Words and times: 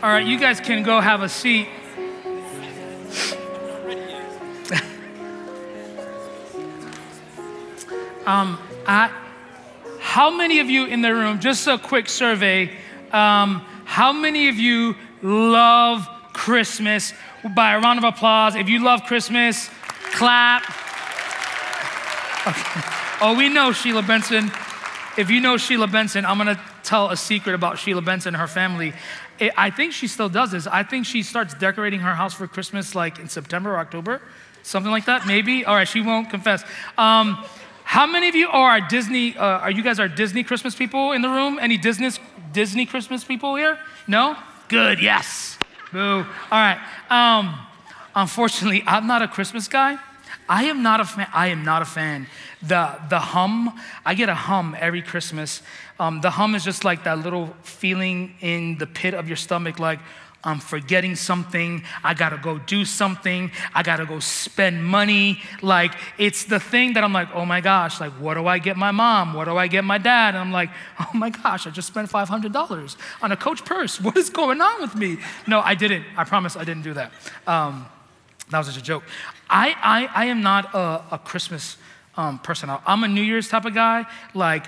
All 0.00 0.08
right, 0.08 0.24
you 0.24 0.38
guys 0.38 0.60
can 0.60 0.84
go 0.84 1.00
have 1.00 1.22
a 1.22 1.28
seat. 1.28 1.66
um, 8.24 8.60
I, 8.86 9.10
how 9.98 10.30
many 10.30 10.60
of 10.60 10.70
you 10.70 10.84
in 10.84 11.02
the 11.02 11.12
room, 11.12 11.40
just 11.40 11.66
a 11.66 11.78
quick 11.78 12.08
survey, 12.08 12.70
um, 13.10 13.60
how 13.86 14.12
many 14.12 14.48
of 14.48 14.54
you 14.54 14.94
love 15.20 16.08
Christmas? 16.32 17.12
By 17.56 17.72
a 17.72 17.80
round 17.80 17.98
of 17.98 18.04
applause. 18.04 18.54
If 18.54 18.68
you 18.68 18.84
love 18.84 19.02
Christmas, 19.02 19.68
clap. 20.12 20.62
Okay. 22.46 22.80
Oh, 23.20 23.36
we 23.36 23.48
know 23.48 23.72
Sheila 23.72 24.02
Benson. 24.02 24.52
If 25.16 25.28
you 25.28 25.40
know 25.40 25.56
Sheila 25.56 25.88
Benson, 25.88 26.24
I'm 26.24 26.38
gonna 26.38 26.60
tell 26.84 27.10
a 27.10 27.16
secret 27.16 27.54
about 27.56 27.76
Sheila 27.76 28.00
Benson 28.00 28.36
and 28.36 28.40
her 28.40 28.46
family. 28.46 28.92
I 29.56 29.70
think 29.70 29.92
she 29.92 30.06
still 30.08 30.28
does 30.28 30.50
this. 30.50 30.66
I 30.66 30.82
think 30.82 31.06
she 31.06 31.22
starts 31.22 31.54
decorating 31.54 32.00
her 32.00 32.14
house 32.14 32.34
for 32.34 32.46
Christmas 32.46 32.94
like 32.94 33.18
in 33.18 33.28
September 33.28 33.74
or 33.74 33.78
October, 33.78 34.20
something 34.62 34.90
like 34.90 35.06
that, 35.06 35.26
maybe. 35.26 35.64
All 35.64 35.74
right, 35.74 35.88
she 35.88 36.00
won't 36.00 36.30
confess. 36.30 36.62
Um, 36.96 37.44
how 37.84 38.06
many 38.06 38.28
of 38.28 38.34
you 38.34 38.48
are 38.48 38.80
Disney? 38.80 39.36
Uh, 39.36 39.44
are 39.44 39.70
you 39.70 39.82
guys 39.82 39.98
are 39.98 40.08
Disney 40.08 40.44
Christmas 40.44 40.74
people 40.74 41.12
in 41.12 41.22
the 41.22 41.28
room? 41.28 41.58
Any 41.60 41.78
Disney 41.78 42.10
Disney 42.52 42.84
Christmas 42.84 43.24
people 43.24 43.56
here? 43.56 43.78
No. 44.06 44.36
Good. 44.68 45.00
Yes. 45.00 45.58
Boo. 45.92 46.18
All 46.18 46.26
right. 46.50 46.78
Um, 47.08 47.58
unfortunately, 48.14 48.82
I'm 48.86 49.06
not 49.06 49.22
a 49.22 49.28
Christmas 49.28 49.68
guy. 49.68 49.98
I 50.48 50.64
am 50.64 50.82
not 50.82 51.00
a 51.00 51.04
fan. 51.04 51.28
I 51.32 51.48
am 51.48 51.64
not 51.64 51.82
a 51.82 51.84
fan. 51.84 52.26
The 52.62 52.98
the 53.08 53.18
hum. 53.18 53.78
I 54.04 54.14
get 54.14 54.28
a 54.28 54.34
hum 54.34 54.76
every 54.78 55.02
Christmas. 55.02 55.62
Um, 56.00 56.20
the 56.20 56.30
hum 56.30 56.54
is 56.54 56.64
just 56.64 56.84
like 56.84 57.04
that 57.04 57.18
little 57.18 57.54
feeling 57.62 58.34
in 58.40 58.78
the 58.78 58.86
pit 58.86 59.14
of 59.14 59.28
your 59.28 59.36
stomach, 59.36 59.78
like 59.78 59.98
I'm 60.44 60.60
forgetting 60.60 61.16
something. 61.16 61.82
I 62.04 62.14
gotta 62.14 62.38
go 62.38 62.58
do 62.58 62.84
something. 62.84 63.50
I 63.74 63.82
gotta 63.82 64.06
go 64.06 64.20
spend 64.20 64.84
money. 64.84 65.40
Like, 65.62 65.94
it's 66.16 66.44
the 66.44 66.60
thing 66.60 66.92
that 66.92 67.02
I'm 67.02 67.12
like, 67.12 67.28
oh 67.34 67.44
my 67.44 67.60
gosh, 67.60 68.00
like, 68.00 68.12
what 68.12 68.34
do 68.34 68.46
I 68.46 68.58
get 68.58 68.76
my 68.76 68.92
mom? 68.92 69.34
What 69.34 69.46
do 69.46 69.56
I 69.56 69.66
get 69.66 69.84
my 69.84 69.98
dad? 69.98 70.34
And 70.34 70.38
I'm 70.38 70.52
like, 70.52 70.70
oh 71.00 71.10
my 71.12 71.30
gosh, 71.30 71.66
I 71.66 71.70
just 71.70 71.88
spent 71.88 72.08
$500 72.08 72.96
on 73.20 73.32
a 73.32 73.36
coach 73.36 73.64
purse. 73.64 74.00
What 74.08 74.16
is 74.16 74.30
going 74.30 74.62
on 74.62 74.80
with 74.80 74.94
me? 74.94 75.18
No, 75.46 75.60
I 75.60 75.74
didn't. 75.74 76.04
I 76.16 76.24
promise 76.24 76.56
I 76.56 76.64
didn't 76.64 76.82
do 76.82 76.94
that. 76.94 77.12
Um, 77.46 77.86
that 78.50 78.56
was 78.56 78.68
just 78.68 78.78
a 78.78 78.82
joke. 78.82 79.02
I, 79.50 79.74
I, 79.82 80.22
I 80.22 80.24
am 80.26 80.42
not 80.42 80.74
a, 80.74 81.02
a 81.12 81.18
Christmas 81.18 81.76
um, 82.16 82.38
person. 82.38 82.70
I'm 82.86 83.04
a 83.04 83.08
New 83.08 83.22
Year's 83.22 83.48
type 83.48 83.64
of 83.64 83.74
guy. 83.74 84.06
Like, 84.34 84.66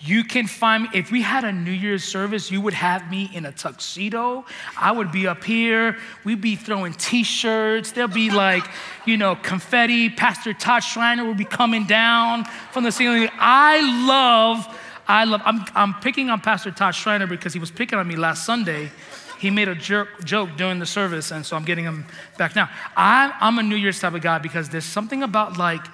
you 0.00 0.22
can 0.22 0.46
find 0.46 0.84
me, 0.84 0.90
if 0.94 1.10
we 1.10 1.22
had 1.22 1.44
a 1.44 1.50
New 1.50 1.72
Year's 1.72 2.04
service, 2.04 2.50
you 2.50 2.60
would 2.60 2.74
have 2.74 3.10
me 3.10 3.30
in 3.34 3.46
a 3.46 3.52
tuxedo. 3.52 4.44
I 4.78 4.92
would 4.92 5.10
be 5.10 5.26
up 5.26 5.42
here. 5.42 5.96
We'd 6.24 6.40
be 6.40 6.54
throwing 6.54 6.92
t 6.92 7.24
shirts. 7.24 7.92
There'll 7.92 8.08
be 8.08 8.30
like, 8.30 8.64
you 9.06 9.16
know, 9.16 9.34
confetti. 9.34 10.08
Pastor 10.08 10.52
Todd 10.52 10.84
Schreiner 10.84 11.24
would 11.24 11.36
be 11.36 11.44
coming 11.44 11.84
down 11.84 12.44
from 12.70 12.84
the 12.84 12.92
ceiling. 12.92 13.28
I 13.38 13.80
love, 14.06 14.78
I 15.08 15.24
love, 15.24 15.42
I'm, 15.44 15.64
I'm 15.74 15.94
picking 15.94 16.30
on 16.30 16.40
Pastor 16.40 16.70
Todd 16.70 16.94
Schreiner 16.94 17.26
because 17.26 17.52
he 17.52 17.58
was 17.58 17.72
picking 17.72 17.98
on 17.98 18.06
me 18.06 18.14
last 18.14 18.46
Sunday. 18.46 18.92
He 19.38 19.50
made 19.50 19.68
a 19.68 19.74
jerk, 19.74 20.24
joke 20.24 20.50
during 20.56 20.78
the 20.78 20.86
service, 20.86 21.30
and 21.30 21.44
so 21.44 21.56
I'm 21.56 21.64
getting 21.64 21.84
him 21.84 22.06
back 22.36 22.56
now. 22.56 22.68
I'm, 22.96 23.32
I'm 23.40 23.58
a 23.58 23.62
New 23.62 23.76
Year's 23.76 24.00
type 24.00 24.14
of 24.14 24.22
guy 24.22 24.38
because 24.38 24.68
there's 24.68 24.84
something 24.84 25.22
about 25.22 25.56
like, 25.56 25.86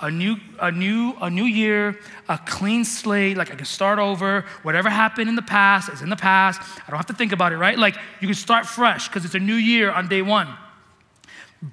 a 0.00 0.10
new, 0.10 0.36
a 0.60 0.70
new, 0.70 1.14
a 1.20 1.30
new 1.30 1.44
year, 1.44 1.98
a 2.28 2.38
clean 2.38 2.84
slate, 2.84 3.36
like 3.36 3.50
I 3.50 3.54
can 3.54 3.64
start 3.64 3.98
over. 3.98 4.44
Whatever 4.62 4.90
happened 4.90 5.28
in 5.28 5.36
the 5.36 5.42
past 5.42 5.88
is 5.88 6.02
in 6.02 6.10
the 6.10 6.16
past. 6.16 6.60
I 6.60 6.90
don't 6.90 6.98
have 6.98 7.06
to 7.06 7.14
think 7.14 7.32
about 7.32 7.52
it, 7.52 7.56
right? 7.56 7.78
Like 7.78 7.96
you 8.20 8.28
can 8.28 8.34
start 8.34 8.66
fresh 8.66 9.08
because 9.08 9.24
it's 9.24 9.34
a 9.34 9.40
new 9.40 9.54
year 9.54 9.90
on 9.90 10.08
day 10.08 10.20
one. 10.20 10.48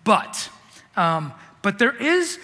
But, 0.05 0.49
um, 0.95 1.33
but 1.61 1.79
there 1.79 1.95
is, 1.95 2.39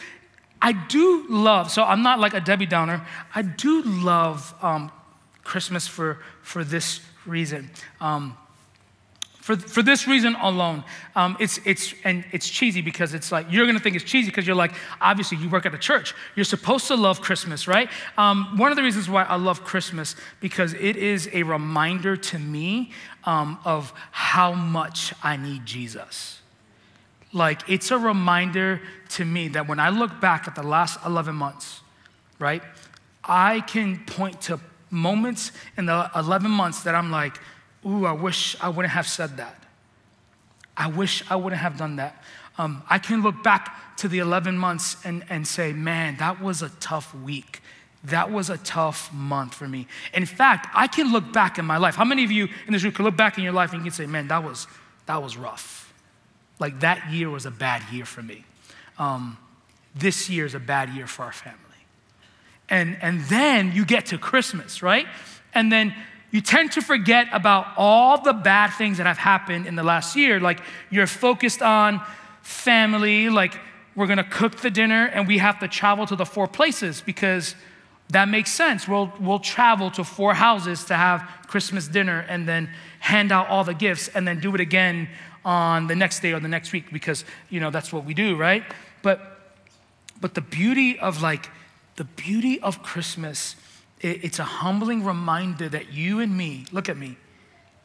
I 0.62 0.74
do 0.74 1.26
love, 1.30 1.72
so 1.72 1.84
I'm 1.84 2.04
not 2.04 2.20
like 2.20 2.34
a 2.34 2.42
Debbie 2.42 2.66
Downer. 2.66 3.06
I 3.34 3.42
do 3.42 3.82
love 3.84 4.54
um, 4.62 4.92
Christmas 5.46 5.88
for, 5.88 6.20
for 6.42 6.66
this 6.66 7.00
reason. 7.26 7.70
Um, 8.02 8.38
for, 9.50 9.56
for 9.56 9.82
this 9.82 10.08
reason 10.08 10.36
alone, 10.36 10.84
um, 11.16 11.36
it's, 11.40 11.60
it's, 11.66 11.96
and 12.04 12.24
it's 12.32 12.48
cheesy 12.48 12.84
because 12.84 13.16
it's 13.16 13.32
like, 13.32 13.48
you're 13.50 13.66
gonna 13.66 13.80
think 13.80 13.96
it's 13.96 14.06
cheesy 14.06 14.30
because 14.30 14.46
you're 14.46 14.56
like, 14.56 14.74
obviously, 15.02 15.40
you 15.40 15.50
work 15.50 15.66
at 15.66 15.74
a 15.74 15.78
church. 15.80 16.14
You're 16.36 16.46
supposed 16.46 16.86
to 16.90 16.96
love 16.96 17.20
Christmas, 17.22 17.68
right? 17.68 17.90
Um, 18.16 18.60
one 18.60 18.72
of 18.72 18.76
the 18.76 18.84
reasons 18.84 19.10
why 19.10 19.24
I 19.24 19.38
love 19.38 19.64
Christmas, 19.64 20.16
because 20.40 20.76
it 20.76 20.98
is 20.98 21.28
a 21.34 21.42
reminder 21.42 22.16
to 22.16 22.38
me 22.38 22.92
um, 23.24 23.58
of 23.66 23.92
how 24.12 24.54
much 24.54 25.16
I 25.24 25.36
need 25.36 25.66
Jesus. 25.66 26.42
Like, 27.34 27.68
it's 27.68 27.90
a 27.90 27.98
reminder 27.98 28.80
to 29.10 29.26
me 29.26 29.48
that 29.48 29.68
when 29.68 29.80
I 29.80 29.90
look 29.90 30.22
back 30.22 30.48
at 30.48 30.54
the 30.54 30.62
last 30.62 31.00
11 31.08 31.34
months, 31.34 31.82
right, 32.38 32.62
I 33.24 33.62
can 33.62 34.06
point 34.06 34.42
to 34.42 34.60
moments 34.92 35.54
in 35.76 35.88
the 35.88 36.12
11 36.16 36.52
months 36.52 36.84
that 36.84 36.94
I'm 36.94 37.10
like, 37.10 37.40
ooh, 37.86 38.06
I 38.06 38.12
wish 38.12 38.56
I 38.62 38.70
wouldn't 38.70 38.94
have 38.94 39.08
said 39.08 39.38
that. 39.38 39.56
I 40.76 40.88
wish 40.88 41.24
I 41.30 41.36
wouldn't 41.36 41.62
have 41.62 41.78
done 41.78 41.98
that. 41.98 42.24
Um, 42.58 42.84
I 42.90 43.00
can 43.00 43.22
look 43.22 43.44
back 43.44 43.98
to 43.98 44.08
the 44.08 44.20
11 44.20 44.58
months 44.58 44.98
and, 45.06 45.26
and 45.30 45.48
say, 45.48 45.74
man, 45.74 46.18
that 46.18 46.42
was 46.42 46.62
a 46.62 46.70
tough 46.80 47.14
week. 47.14 47.62
That 48.06 48.32
was 48.32 48.50
a 48.50 48.58
tough 48.58 49.12
month 49.14 49.54
for 49.54 49.68
me. 49.68 49.88
In 50.14 50.26
fact, 50.26 50.68
I 50.74 50.88
can 50.88 51.12
look 51.12 51.34
back 51.34 51.58
in 51.58 51.66
my 51.66 51.78
life. 51.78 51.96
How 51.96 52.06
many 52.06 52.24
of 52.24 52.32
you 52.32 52.48
in 52.66 52.74
this 52.74 52.84
room 52.84 52.94
can 52.94 53.06
look 53.06 53.18
back 53.18 53.38
in 53.38 53.44
your 53.44 53.54
life 53.54 53.74
and 53.74 53.80
you 53.80 53.92
can 53.92 53.96
say, 53.96 54.06
man, 54.06 54.30
that 54.30 54.44
was, 54.44 54.68
that 55.06 55.22
was 55.22 55.38
rough. 55.38 55.94
Like 56.60 56.80
that 56.82 57.12
year 57.12 57.30
was 57.30 57.46
a 57.46 57.52
bad 57.52 57.84
year 57.92 58.06
for 58.06 58.22
me. 58.22 58.46
Um, 58.98 59.38
this 59.96 60.30
year 60.30 60.46
is 60.46 60.56
a 60.56 60.60
bad 60.60 60.90
year 60.90 61.08
for 61.08 61.24
our 61.24 61.32
family. 61.32 61.60
And, 62.70 62.98
and 63.02 63.22
then 63.22 63.72
you 63.74 63.86
get 63.86 64.08
to 64.08 64.18
Christmas, 64.18 64.84
right? 64.84 65.08
And 65.54 65.72
then 65.72 65.94
you 66.32 66.42
tend 66.42 66.72
to 66.74 66.82
forget 66.82 67.28
about 67.32 67.68
all 67.78 68.22
the 68.22 68.34
bad 68.34 68.70
things 68.70 68.98
that 68.98 69.08
have 69.08 69.18
happened 69.18 69.66
in 69.66 69.76
the 69.76 69.84
last 69.84 70.16
year. 70.16 70.40
Like 70.40 70.62
you're 70.90 71.08
focused 71.08 71.62
on 71.62 72.02
family, 72.42 73.30
like 73.30 73.60
we're 73.96 74.08
gonna 74.08 74.24
cook 74.24 74.58
the 74.58 74.70
dinner 74.70 75.06
and 75.08 75.28
we 75.28 75.40
have 75.40 75.60
to 75.60 75.68
travel 75.68 76.06
to 76.08 76.16
the 76.16 76.26
four 76.26 76.48
places 76.48 77.02
because 77.02 77.56
that 78.12 78.28
makes 78.28 78.52
sense. 78.52 78.88
We'll, 78.88 79.12
we'll 79.20 79.40
travel 79.40 79.92
to 79.92 80.04
four 80.04 80.34
houses 80.34 80.84
to 80.86 80.96
have 80.96 81.30
Christmas 81.48 81.88
dinner 81.88 82.26
and 82.28 82.48
then 82.48 82.70
hand 83.00 83.32
out 83.32 83.48
all 83.48 83.64
the 83.64 83.74
gifts 83.74 84.08
and 84.10 84.28
then 84.28 84.40
do 84.40 84.54
it 84.56 84.62
again 84.62 85.10
on 85.46 85.88
the 85.88 85.96
next 85.96 86.20
day 86.22 86.34
or 86.34 86.40
the 86.40 86.48
next 86.48 86.72
week 86.74 86.92
because, 86.92 87.24
you 87.50 87.60
know, 87.60 87.70
that's 87.70 87.94
what 87.94 88.06
we 88.06 88.14
do, 88.14 88.36
right? 88.36 88.64
But, 89.02 89.20
but 90.20 90.34
the 90.34 90.42
beauty 90.42 91.00
of 91.00 91.22
like, 91.22 91.50
the 91.96 92.04
beauty 92.04 92.60
of 92.62 92.82
Christmas 92.82 93.56
it's 94.02 94.40
a 94.40 94.44
humbling 94.44 95.04
reminder 95.04 95.68
that 95.70 95.92
you 95.92 96.20
and 96.20 96.36
me, 96.38 96.66
look 96.72 96.88
at 96.88 96.98
me, 96.98 97.18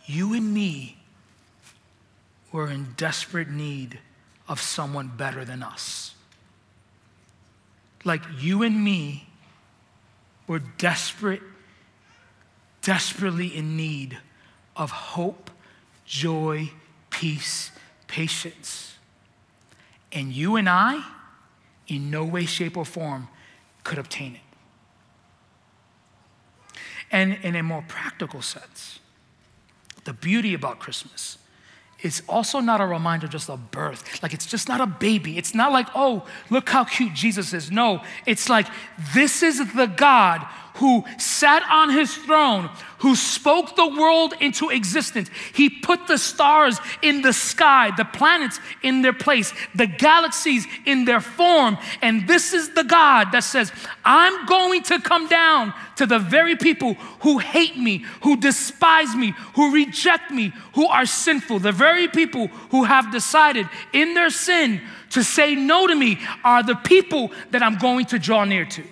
you 0.07 0.35
and 0.35 0.53
me 0.53 0.99
were 2.53 2.71
in 2.71 2.95
desperate 2.97 3.51
need 3.51 3.99
of 4.49 4.61
someone 4.61 5.09
better 5.17 5.45
than 5.45 5.63
us. 5.63 6.15
Like 8.05 8.23
you 8.39 8.63
and 8.63 8.85
me 8.85 9.29
were 10.47 10.61
desperate, 10.79 11.43
desperately 12.83 13.49
in 13.49 13.77
need 13.77 14.19
of 14.77 14.91
hope, 14.91 15.51
joy, 16.05 16.71
peace, 17.11 17.71
patience. 18.07 18.95
And 20.13 20.33
you 20.33 20.57
and 20.57 20.69
I, 20.69 21.03
in 21.89 22.11
no 22.11 22.25
way, 22.25 22.45
shape, 22.45 22.77
or 22.77 22.85
form, 22.85 23.29
could 23.83 23.99
obtain 23.99 24.35
it. 24.35 24.41
And 27.15 27.39
in 27.45 27.55
a 27.55 27.63
more 27.63 27.85
practical 27.87 28.43
sense, 28.43 28.99
the 30.03 30.13
beauty 30.13 30.53
about 30.53 30.81
Christmas 30.81 31.39
is 32.03 32.25
also 32.29 32.59
not 32.59 32.81
a 32.81 32.87
reminder 32.87 33.29
just 33.29 33.49
of 33.49 33.71
birth. 33.71 34.21
Like 34.21 34.35
it's 34.35 34.47
just 34.47 34.69
not 34.69 34.81
a 34.81 34.87
baby. 34.87 35.39
It's 35.39 35.55
not 35.55 35.71
like, 35.71 35.87
oh, 35.95 36.27
look 36.51 36.69
how 36.69 36.83
cute 36.83 37.15
Jesus 37.15 37.55
is. 37.55 37.71
No, 37.71 38.03
it's 38.27 38.49
like 38.49 38.67
this 39.15 39.45
is 39.45 39.59
the 39.75 39.87
God 39.87 40.45
who 40.75 41.05
sat 41.19 41.63
on 41.71 41.91
his 41.91 42.15
throne, 42.15 42.69
who 42.99 43.15
spoke 43.15 43.77
the 43.77 43.87
world 43.87 44.35
into 44.41 44.71
existence. 44.71 45.31
He 45.53 45.69
put 45.69 46.07
the 46.07 46.19
stars 46.19 46.81
in 47.03 47.23
the 47.23 47.33
sky, 47.33 47.93
the 47.97 48.05
planets 48.05 48.59
in 48.83 49.03
their 49.03 49.13
place, 49.13 49.53
the 49.75 49.87
galaxies 49.87 50.67
in 50.85 51.05
their 51.05 51.21
form. 51.21 51.79
And 52.03 52.27
this 52.27 52.53
is 52.53 52.71
the 52.71 52.83
God 52.83 53.31
that 53.33 53.45
says, 53.45 53.73
I'm 54.05 54.47
going 54.47 54.83
to 54.85 55.01
come 55.01 55.29
down 55.29 55.75
to 55.97 56.07
the 56.07 56.19
very 56.19 56.57
people 56.57 56.95
who 57.21 57.39
hate 57.39 57.79
me, 57.79 58.05
who 58.23 58.37
despise 58.37 59.15
me, 59.15 59.35
who 59.55 59.73
reject 59.73 60.31
me, 60.31 60.53
who 60.75 60.87
are 60.87 61.07
sinful, 61.07 61.61
the 61.61 61.73
very 61.73 62.09
people 62.09 62.49
who 62.71 62.85
have 62.85 63.13
decided 63.13 63.69
in 63.93 64.15
their 64.15 64.31
sin 64.31 64.81
to 65.11 65.23
say 65.23 65.55
no 65.55 65.87
to 65.87 65.95
me 65.95 66.19
are 66.43 66.65
the 66.65 66.75
people 66.75 67.31
that 67.53 67.63
I'm 67.63 67.79
going 67.79 68.07
to 68.07 68.19
draw 68.19 68.45
near 68.45 68.65
to. 68.65 68.83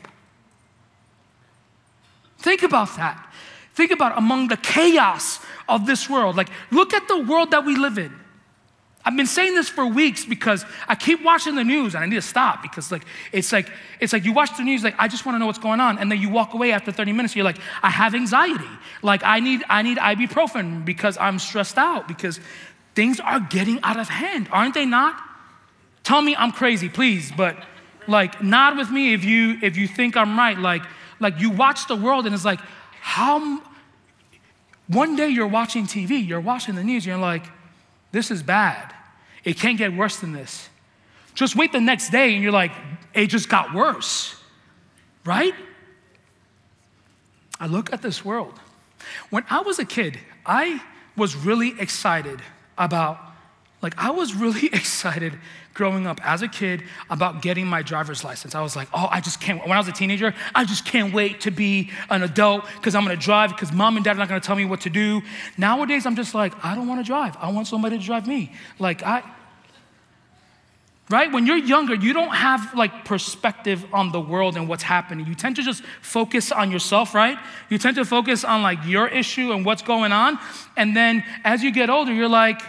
Think 2.42 2.62
about 2.62 2.96
that. 2.96 3.32
Think 3.74 3.92
about 3.92 4.18
among 4.18 4.48
the 4.48 4.56
chaos 4.56 5.40
of 5.68 5.86
this 5.86 6.10
world. 6.10 6.36
Like, 6.36 6.48
look 6.70 6.92
at 6.92 7.08
the 7.08 7.18
world 7.18 7.52
that 7.52 7.64
we 7.64 7.76
live 7.76 7.98
in. 7.98 8.12
I've 9.04 9.16
been 9.16 9.26
saying 9.26 9.54
this 9.54 9.68
for 9.68 9.86
weeks 9.86 10.24
because 10.24 10.64
I 10.86 10.94
keep 10.94 11.24
watching 11.24 11.56
the 11.56 11.64
news 11.64 11.94
and 11.94 12.04
I 12.04 12.06
need 12.06 12.16
to 12.16 12.22
stop 12.22 12.62
because 12.62 12.92
like 12.92 13.04
it's 13.32 13.52
like 13.52 13.68
it's 13.98 14.12
like 14.12 14.24
you 14.24 14.32
watch 14.32 14.56
the 14.56 14.62
news 14.62 14.84
like 14.84 14.94
I 14.96 15.08
just 15.08 15.26
want 15.26 15.34
to 15.34 15.40
know 15.40 15.46
what's 15.46 15.58
going 15.58 15.80
on 15.80 15.98
and 15.98 16.10
then 16.10 16.20
you 16.20 16.28
walk 16.28 16.54
away 16.54 16.70
after 16.70 16.92
30 16.92 17.12
minutes 17.12 17.34
you're 17.34 17.44
like 17.44 17.58
I 17.82 17.90
have 17.90 18.14
anxiety 18.14 18.70
like 19.02 19.24
I 19.24 19.40
need 19.40 19.64
I 19.68 19.82
need 19.82 19.98
ibuprofen 19.98 20.84
because 20.84 21.18
I'm 21.18 21.40
stressed 21.40 21.78
out 21.78 22.06
because 22.06 22.38
things 22.94 23.18
are 23.18 23.40
getting 23.40 23.80
out 23.82 23.98
of 23.98 24.08
hand 24.08 24.48
aren't 24.52 24.74
they 24.74 24.86
not 24.86 25.20
tell 26.04 26.22
me 26.22 26.36
I'm 26.36 26.52
crazy 26.52 26.88
please 26.88 27.32
but 27.36 27.56
like 28.06 28.40
nod 28.40 28.76
with 28.76 28.90
me 28.92 29.14
if 29.14 29.24
you 29.24 29.58
if 29.62 29.76
you 29.76 29.88
think 29.88 30.16
I'm 30.16 30.38
right 30.38 30.56
like 30.56 30.82
like 31.22 31.40
you 31.40 31.50
watch 31.50 31.86
the 31.86 31.96
world 31.96 32.26
and 32.26 32.34
it's 32.34 32.44
like 32.44 32.60
how 33.00 33.62
one 34.88 35.16
day 35.16 35.28
you're 35.28 35.46
watching 35.46 35.86
TV 35.86 36.26
you're 36.26 36.40
watching 36.40 36.74
the 36.74 36.84
news 36.84 37.06
you're 37.06 37.16
like 37.16 37.44
this 38.12 38.30
is 38.30 38.42
bad. 38.42 38.94
It 39.42 39.58
can't 39.58 39.76
get 39.76 39.92
worse 39.94 40.18
than 40.18 40.32
this. 40.32 40.68
Just 41.34 41.56
wait 41.56 41.72
the 41.72 41.80
next 41.80 42.10
day 42.10 42.34
and 42.34 42.42
you're 42.42 42.52
like, 42.52 42.72
it 43.14 43.26
just 43.26 43.48
got 43.48 43.74
worse, 43.74 44.36
right? 45.24 45.54
I 47.58 47.66
look 47.66 47.92
at 47.92 48.02
this 48.02 48.24
world. 48.24 48.60
When 49.30 49.44
I 49.50 49.62
was 49.62 49.78
a 49.78 49.84
kid, 49.84 50.18
I 50.44 50.82
was 51.16 51.34
really 51.34 51.74
excited 51.80 52.40
about, 52.76 53.18
like, 53.80 53.94
I 53.96 54.10
was 54.10 54.34
really 54.34 54.66
excited 54.72 55.38
growing 55.74 56.06
up 56.06 56.20
as 56.26 56.42
a 56.42 56.48
kid 56.48 56.82
about 57.10 57.42
getting 57.42 57.66
my 57.66 57.82
driver's 57.82 58.24
license. 58.24 58.54
I 58.54 58.60
was 58.60 58.76
like, 58.76 58.88
oh, 58.92 59.08
I 59.10 59.20
just 59.20 59.40
can't, 59.40 59.60
when 59.62 59.72
I 59.72 59.78
was 59.78 59.88
a 59.88 59.92
teenager, 59.92 60.34
I 60.54 60.64
just 60.64 60.84
can't 60.84 61.12
wait 61.14 61.40
to 61.42 61.50
be 61.50 61.90
an 62.10 62.22
adult 62.22 62.66
because 62.76 62.94
I'm 62.94 63.02
gonna 63.02 63.16
drive 63.16 63.50
because 63.50 63.72
mom 63.72 63.96
and 63.96 64.04
dad 64.04 64.16
are 64.16 64.18
not 64.18 64.28
gonna 64.28 64.40
tell 64.40 64.56
me 64.56 64.64
what 64.64 64.82
to 64.82 64.90
do. 64.90 65.22
Nowadays, 65.56 66.06
I'm 66.06 66.16
just 66.16 66.34
like, 66.34 66.52
I 66.64 66.74
don't 66.74 66.88
wanna 66.88 67.04
drive. 67.04 67.36
I 67.38 67.50
want 67.50 67.66
somebody 67.66 67.98
to 67.98 68.04
drive 68.04 68.26
me. 68.26 68.52
Like, 68.78 69.02
I, 69.02 69.22
right? 71.12 71.30
When 71.30 71.46
you're 71.46 71.56
younger, 71.56 71.94
you 71.94 72.12
don't 72.12 72.34
have 72.34 72.74
like 72.74 73.04
perspective 73.04 73.84
on 73.92 74.12
the 74.12 74.20
world 74.20 74.56
and 74.56 74.68
what's 74.68 74.82
happening. 74.82 75.26
You 75.26 75.34
tend 75.34 75.56
to 75.56 75.62
just 75.62 75.84
focus 76.00 76.50
on 76.50 76.70
yourself, 76.70 77.14
right? 77.14 77.38
You 77.68 77.78
tend 77.78 77.96
to 77.96 78.04
focus 78.04 78.44
on 78.44 78.62
like 78.62 78.78
your 78.86 79.06
issue 79.08 79.52
and 79.52 79.64
what's 79.64 79.82
going 79.82 80.12
on. 80.12 80.38
And 80.76 80.96
then 80.96 81.22
as 81.44 81.62
you 81.62 81.70
get 81.70 81.90
older, 81.90 82.12
you're 82.12 82.28
like, 82.28 82.60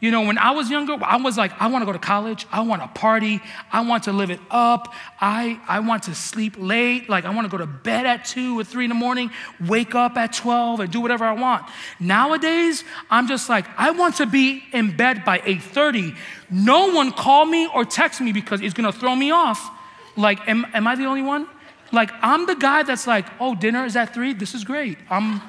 you 0.00 0.10
know, 0.10 0.22
when 0.22 0.38
I 0.38 0.52
was 0.52 0.70
younger, 0.70 0.96
I 1.02 1.16
was 1.18 1.36
like, 1.36 1.52
I 1.60 1.66
want 1.66 1.82
to 1.82 1.86
go 1.86 1.92
to 1.92 1.98
college. 1.98 2.46
I 2.50 2.62
want 2.62 2.80
to 2.80 2.88
party. 2.88 3.42
I 3.70 3.82
want 3.82 4.04
to 4.04 4.12
live 4.12 4.30
it 4.30 4.40
up. 4.50 4.94
I, 5.20 5.60
I 5.68 5.80
want 5.80 6.04
to 6.04 6.14
sleep 6.14 6.56
late. 6.58 7.10
Like, 7.10 7.26
I 7.26 7.34
want 7.34 7.44
to 7.44 7.50
go 7.50 7.58
to 7.58 7.66
bed 7.66 8.06
at 8.06 8.24
2 8.24 8.58
or 8.58 8.64
3 8.64 8.86
in 8.86 8.88
the 8.88 8.94
morning, 8.94 9.30
wake 9.66 9.94
up 9.94 10.16
at 10.16 10.32
12, 10.32 10.80
and 10.80 10.90
do 10.90 11.02
whatever 11.02 11.26
I 11.26 11.32
want. 11.32 11.66
Nowadays, 12.00 12.82
I'm 13.10 13.28
just 13.28 13.50
like, 13.50 13.66
I 13.76 13.90
want 13.90 14.16
to 14.16 14.26
be 14.26 14.62
in 14.72 14.96
bed 14.96 15.22
by 15.22 15.38
8.30. 15.40 16.16
No 16.50 16.92
one 16.94 17.12
call 17.12 17.44
me 17.44 17.68
or 17.74 17.84
text 17.84 18.22
me 18.22 18.32
because 18.32 18.62
it's 18.62 18.72
going 18.72 18.90
to 18.90 18.98
throw 18.98 19.14
me 19.14 19.30
off. 19.32 19.70
Like, 20.16 20.48
am, 20.48 20.66
am 20.72 20.86
I 20.86 20.94
the 20.94 21.04
only 21.04 21.22
one? 21.22 21.46
Like, 21.92 22.10
I'm 22.22 22.46
the 22.46 22.54
guy 22.54 22.84
that's 22.84 23.06
like, 23.06 23.26
oh, 23.38 23.54
dinner 23.54 23.84
is 23.84 23.96
at 23.96 24.14
3? 24.14 24.32
This 24.32 24.54
is 24.54 24.64
great. 24.64 24.96
I'm, 25.10 25.42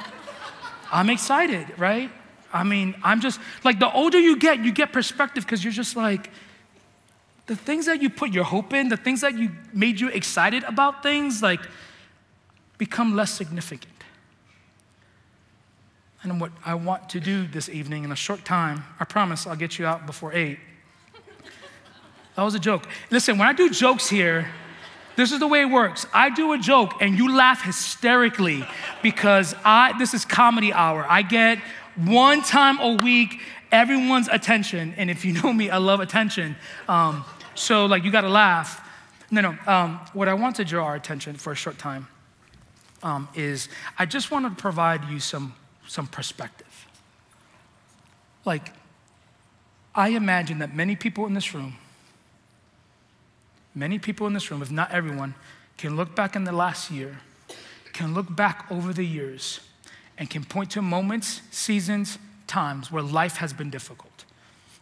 I'm 0.92 1.10
excited, 1.10 1.68
right? 1.78 2.12
I 2.54 2.64
mean, 2.64 2.96
I'm 3.04 3.22
just 3.22 3.40
like 3.64 3.80
the 3.80 3.92
older 3.92 4.20
you 4.20 4.38
get, 4.38 4.60
you 4.60 4.72
get 4.72 4.92
perspective 4.92 5.46
because 5.46 5.64
you're 5.64 5.74
just 5.74 5.96
like, 5.96 6.30
the 7.48 7.56
things 7.56 7.86
that 7.88 8.02
you 8.02 8.10
put 8.10 8.32
your 8.32 8.44
hope 8.44 8.74
in, 8.74 8.90
the 8.90 8.98
things 8.98 9.22
that 9.22 9.38
you 9.38 9.52
made 9.74 10.00
you 10.00 10.08
excited 10.10 10.64
about 10.64 11.04
things, 11.04 11.42
like 11.42 11.60
become 12.78 13.16
less 13.16 13.32
significant. 13.32 13.92
And 16.24 16.40
what 16.40 16.52
I 16.66 16.76
want 16.76 17.10
to 17.10 17.20
do 17.20 17.48
this 17.48 17.68
evening 17.68 18.04
in 18.04 18.12
a 18.12 18.16
short 18.16 18.46
time, 18.46 18.86
I 19.00 19.06
promise 19.06 19.48
I'll 19.48 19.56
get 19.56 19.80
you 19.80 19.86
out 19.86 20.06
before 20.06 20.34
eight. 20.34 20.60
That 22.36 22.44
was 22.44 22.56
a 22.56 22.60
joke. 22.60 22.88
Listen, 23.10 23.38
when 23.38 23.48
I 23.48 23.54
do 23.54 23.70
jokes 23.70 24.08
here, 24.08 24.48
this 25.16 25.32
is 25.32 25.40
the 25.40 25.48
way 25.48 25.62
it 25.62 25.70
works. 25.70 26.06
I 26.14 26.30
do 26.30 26.54
a 26.54 26.58
joke 26.58 27.02
and 27.02 27.18
you 27.18 27.36
laugh 27.36 27.64
hysterically 27.64 28.66
because 29.04 29.54
I 29.66 29.98
this 29.98 30.14
is 30.14 30.24
comedy 30.24 30.72
hour. 30.72 31.06
I 31.10 31.22
get 31.22 31.60
one 32.08 32.42
time 32.42 32.80
a 32.80 33.04
week, 33.04 33.40
everyone's 33.72 34.28
attention. 34.28 34.94
And 34.98 35.10
if 35.10 35.26
you 35.26 35.34
know 35.42 35.54
me, 35.54 35.70
I 35.70 35.78
love 35.78 36.00
attention. 36.00 36.56
Um, 36.88 37.26
so, 37.56 37.86
like, 37.86 38.04
you 38.04 38.12
gotta 38.12 38.30
laugh. 38.30 38.88
No, 39.30 39.42
no. 39.42 39.58
Um, 39.66 40.00
what 40.14 40.28
I 40.28 40.34
want 40.34 40.58
to 40.58 40.66
draw 40.66 40.86
our 40.86 40.96
attention 40.96 41.36
for 41.36 41.52
a 41.52 41.56
short 41.56 41.78
time 41.78 42.08
um, 43.04 43.30
is 43.34 43.70
I 43.98 44.06
just 44.06 44.32
want 44.32 44.46
to 44.46 44.62
provide 44.62 45.06
you 45.06 45.20
some, 45.20 45.54
some 45.88 46.08
perspective. 46.08 46.88
Like, 48.46 48.72
I 49.94 50.10
imagine 50.10 50.60
that 50.60 50.76
many 50.76 50.96
people 50.96 51.26
in 51.26 51.34
this 51.34 51.54
room, 51.54 51.78
many 53.76 54.00
people 54.00 54.28
in 54.28 54.34
this 54.34 54.50
room, 54.50 54.62
if 54.62 54.72
not 54.72 54.92
everyone, 54.92 55.36
can 55.78 55.96
look 55.96 56.16
back 56.16 56.36
in 56.36 56.44
the 56.44 56.52
last 56.52 56.92
year, 56.92 57.20
can 57.94 58.14
look 58.14 58.34
back 58.34 58.66
over 58.72 58.94
the 58.94 59.06
years 59.06 59.60
and 60.18 60.30
can 60.30 60.44
point 60.44 60.72
to 60.72 60.82
moments, 60.82 61.42
seasons, 61.52 62.18
times 62.48 62.92
where 62.92 63.02
life 63.02 63.38
has 63.38 63.54
been 63.54 63.70
difficult. 63.70 64.26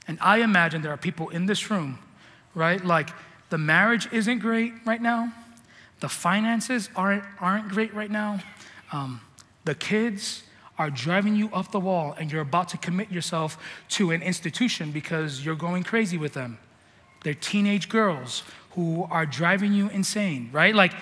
And 0.08 0.18
I 0.22 0.40
imagine 0.40 0.82
there 0.82 0.92
are 0.92 0.98
people 0.98 1.30
in 1.30 1.46
this 1.46 1.70
room, 1.70 2.00
right? 2.56 2.84
Like 2.84 3.10
the 3.50 3.58
marriage 3.58 4.12
isn't 4.12 4.40
great 4.40 4.74
right 4.86 5.02
now, 5.02 5.32
the 6.00 6.10
finances 6.10 6.90
aren't, 6.96 7.24
aren't 7.40 7.70
great 7.70 7.94
right 7.94 8.10
now, 8.10 8.40
um, 8.92 9.22
the 9.66 9.76
kids 9.76 10.44
are 10.80 10.90
driving 10.90 11.36
you 11.36 11.50
up 11.54 11.72
the 11.72 11.80
wall, 11.80 12.16
and 12.18 12.32
you're 12.32 12.42
about 12.42 12.70
to 12.70 12.78
commit 12.78 13.12
yourself 13.12 13.58
to 13.90 14.12
an 14.12 14.22
institution 14.22 14.92
because 14.92 15.44
you're 15.46 15.56
going 15.56 15.84
crazy 15.84 16.18
with 16.18 16.34
them. 16.34 16.58
They're 17.24 17.34
teenage 17.34 17.90
girls 17.90 18.44
who 18.72 19.06
are 19.12 19.26
driving 19.26 19.74
you 19.74 19.90
insane, 19.90 20.50
right? 20.54 20.74
Like, 20.74 20.94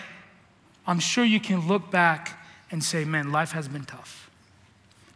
I'm 0.88 1.00
sure 1.00 1.24
you 1.24 1.40
can 1.40 1.68
look 1.68 1.92
back 1.92 2.37
and 2.72 2.84
say, 2.84 3.06
man, 3.06 3.32
life 3.32 3.52
has 3.52 3.68
been 3.68 3.86
tough. 3.86 4.30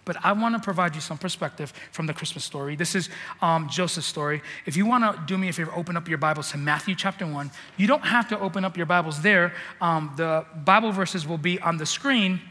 But 0.04 0.18
I 0.24 0.32
want 0.32 0.56
to 0.56 0.60
provide 0.60 0.96
you 0.96 1.02
some 1.02 1.18
perspective 1.18 1.72
from 1.92 2.08
the 2.08 2.14
Christmas 2.14 2.44
story. 2.44 2.76
This 2.76 2.96
is 2.96 3.10
um, 3.42 3.70
Joseph's 3.70 4.08
story. 4.08 4.42
If 4.66 4.76
you 4.76 4.86
want 4.86 5.04
to 5.04 5.22
do 5.28 5.38
me 5.38 5.50
a 5.50 5.54
favor, 5.54 5.72
open 5.76 5.96
up 5.96 6.08
your 6.08 6.18
Bibles 6.18 6.52
to 6.52 6.58
Matthew 6.58 6.96
chapter 6.96 7.28
1. 7.28 7.52
You 7.78 7.88
don't 7.88 8.04
have 8.04 8.28
to 8.30 8.40
open 8.40 8.66
up 8.66 8.78
your 8.78 8.88
Bibles 8.88 9.22
there. 9.22 9.54
Um, 9.80 10.12
the 10.18 10.46
Bible 10.66 10.92
verses 10.92 11.28
will 11.28 11.38
be 11.38 11.60
on 11.60 11.78
the 11.78 11.86
screen. 11.86 12.42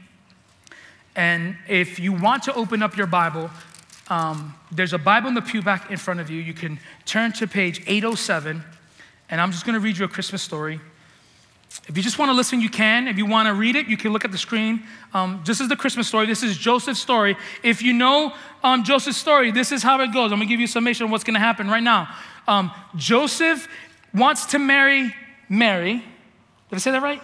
And 1.16 1.56
if 1.68 1.98
you 1.98 2.12
want 2.12 2.44
to 2.44 2.54
open 2.54 2.84
up 2.84 2.96
your 2.96 3.08
Bible, 3.08 3.50
um, 4.08 4.54
there's 4.70 4.92
a 4.92 4.98
Bible 4.98 5.28
in 5.28 5.34
the 5.34 5.42
pew 5.42 5.60
back 5.60 5.90
in 5.90 5.96
front 5.96 6.20
of 6.20 6.30
you. 6.30 6.40
You 6.40 6.54
can 6.54 6.78
turn 7.04 7.32
to 7.32 7.48
page 7.48 7.82
807, 7.86 8.62
and 9.28 9.40
I'm 9.40 9.50
just 9.50 9.66
going 9.66 9.74
to 9.74 9.80
read 9.80 9.98
you 9.98 10.04
a 10.04 10.08
Christmas 10.08 10.42
story. 10.42 10.80
If 11.86 11.96
you 11.96 12.02
just 12.02 12.18
want 12.18 12.30
to 12.30 12.34
listen, 12.34 12.60
you 12.60 12.68
can. 12.68 13.06
If 13.06 13.16
you 13.16 13.26
want 13.26 13.46
to 13.46 13.54
read 13.54 13.76
it, 13.76 13.86
you 13.86 13.96
can 13.96 14.12
look 14.12 14.24
at 14.24 14.32
the 14.32 14.38
screen. 14.38 14.82
Um, 15.14 15.42
this 15.46 15.60
is 15.60 15.68
the 15.68 15.76
Christmas 15.76 16.08
story. 16.08 16.26
This 16.26 16.42
is 16.42 16.58
Joseph's 16.58 17.00
story. 17.00 17.36
If 17.62 17.80
you 17.80 17.92
know 17.92 18.34
um, 18.64 18.82
Joseph's 18.82 19.18
story, 19.18 19.52
this 19.52 19.70
is 19.70 19.82
how 19.82 20.00
it 20.00 20.12
goes. 20.12 20.32
I'm 20.32 20.38
going 20.38 20.48
to 20.48 20.52
give 20.52 20.60
you 20.60 20.64
a 20.64 20.68
summation 20.68 21.04
of 21.04 21.10
what's 21.10 21.24
going 21.24 21.34
to 21.34 21.40
happen 21.40 21.68
right 21.68 21.82
now. 21.82 22.08
Um, 22.48 22.72
Joseph 22.96 23.68
wants 24.12 24.46
to 24.46 24.58
marry 24.58 25.14
Mary. 25.48 25.94
Did 25.94 26.76
I 26.76 26.78
say 26.78 26.90
that 26.90 27.02
right? 27.02 27.22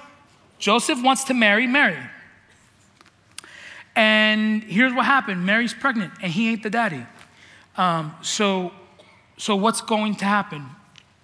Joseph 0.58 1.02
wants 1.02 1.24
to 1.24 1.34
marry 1.34 1.66
Mary. 1.66 1.98
And 3.96 4.62
here's 4.62 4.92
what 4.92 5.06
happened 5.06 5.44
Mary's 5.44 5.74
pregnant, 5.74 6.12
and 6.22 6.30
he 6.30 6.50
ain't 6.50 6.62
the 6.62 6.70
daddy. 6.70 7.04
Um, 7.76 8.14
so, 8.22 8.72
so, 9.38 9.56
what's 9.56 9.80
going 9.80 10.16
to 10.16 10.24
happen? 10.24 10.66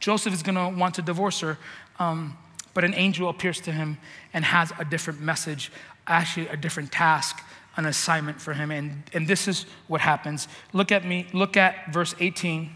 Joseph 0.01 0.35
is 0.35 0.43
going 0.43 0.55
to 0.55 0.79
want 0.79 0.97
to 0.97 1.03
divorce 1.03 1.41
her. 1.41 1.59
Um, 1.99 2.37
but 2.75 2.85
an 2.85 2.95
angel 2.95 3.29
appears 3.29 3.61
to 3.61 3.73
him 3.73 3.99
and 4.33 4.45
has 4.45 4.73
a 4.79 4.85
different 4.85 5.21
message, 5.21 5.71
actually, 6.07 6.49
a 6.49 6.57
different 6.57 6.91
task, 6.91 7.43
an 7.77 7.87
assignment 7.87 8.41
for 8.41 8.55
him. 8.55 8.71
And, 8.71 9.03
and 9.13 9.27
this 9.27 9.49
is 9.49 9.67
what 9.87 10.01
happens. 10.01 10.49
Look 10.73 10.93
at 10.93 11.05
me, 11.05 11.27
look 11.33 11.57
at 11.57 11.93
verse 11.93 12.15
18, 12.19 12.71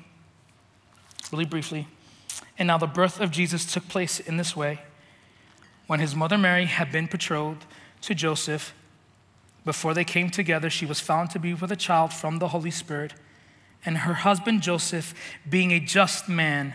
really 1.32 1.44
briefly. 1.44 1.88
And 2.58 2.66
now 2.66 2.78
the 2.78 2.86
birth 2.86 3.20
of 3.20 3.30
Jesus 3.30 3.70
took 3.72 3.88
place 3.88 4.20
in 4.20 4.36
this 4.36 4.56
way. 4.56 4.80
When 5.86 6.00
his 6.00 6.14
mother 6.14 6.36
Mary 6.36 6.64
had 6.64 6.90
been 6.90 7.06
betrothed 7.06 7.64
to 8.02 8.14
Joseph, 8.14 8.74
before 9.64 9.94
they 9.94 10.04
came 10.04 10.30
together, 10.30 10.70
she 10.70 10.86
was 10.86 11.00
found 11.00 11.30
to 11.30 11.38
be 11.38 11.52
with 11.52 11.72
a 11.72 11.76
child 11.76 12.12
from 12.12 12.38
the 12.38 12.48
Holy 12.48 12.70
Spirit. 12.70 13.14
And 13.84 13.98
her 13.98 14.14
husband 14.14 14.62
Joseph, 14.62 15.14
being 15.48 15.72
a 15.72 15.80
just 15.80 16.28
man, 16.28 16.74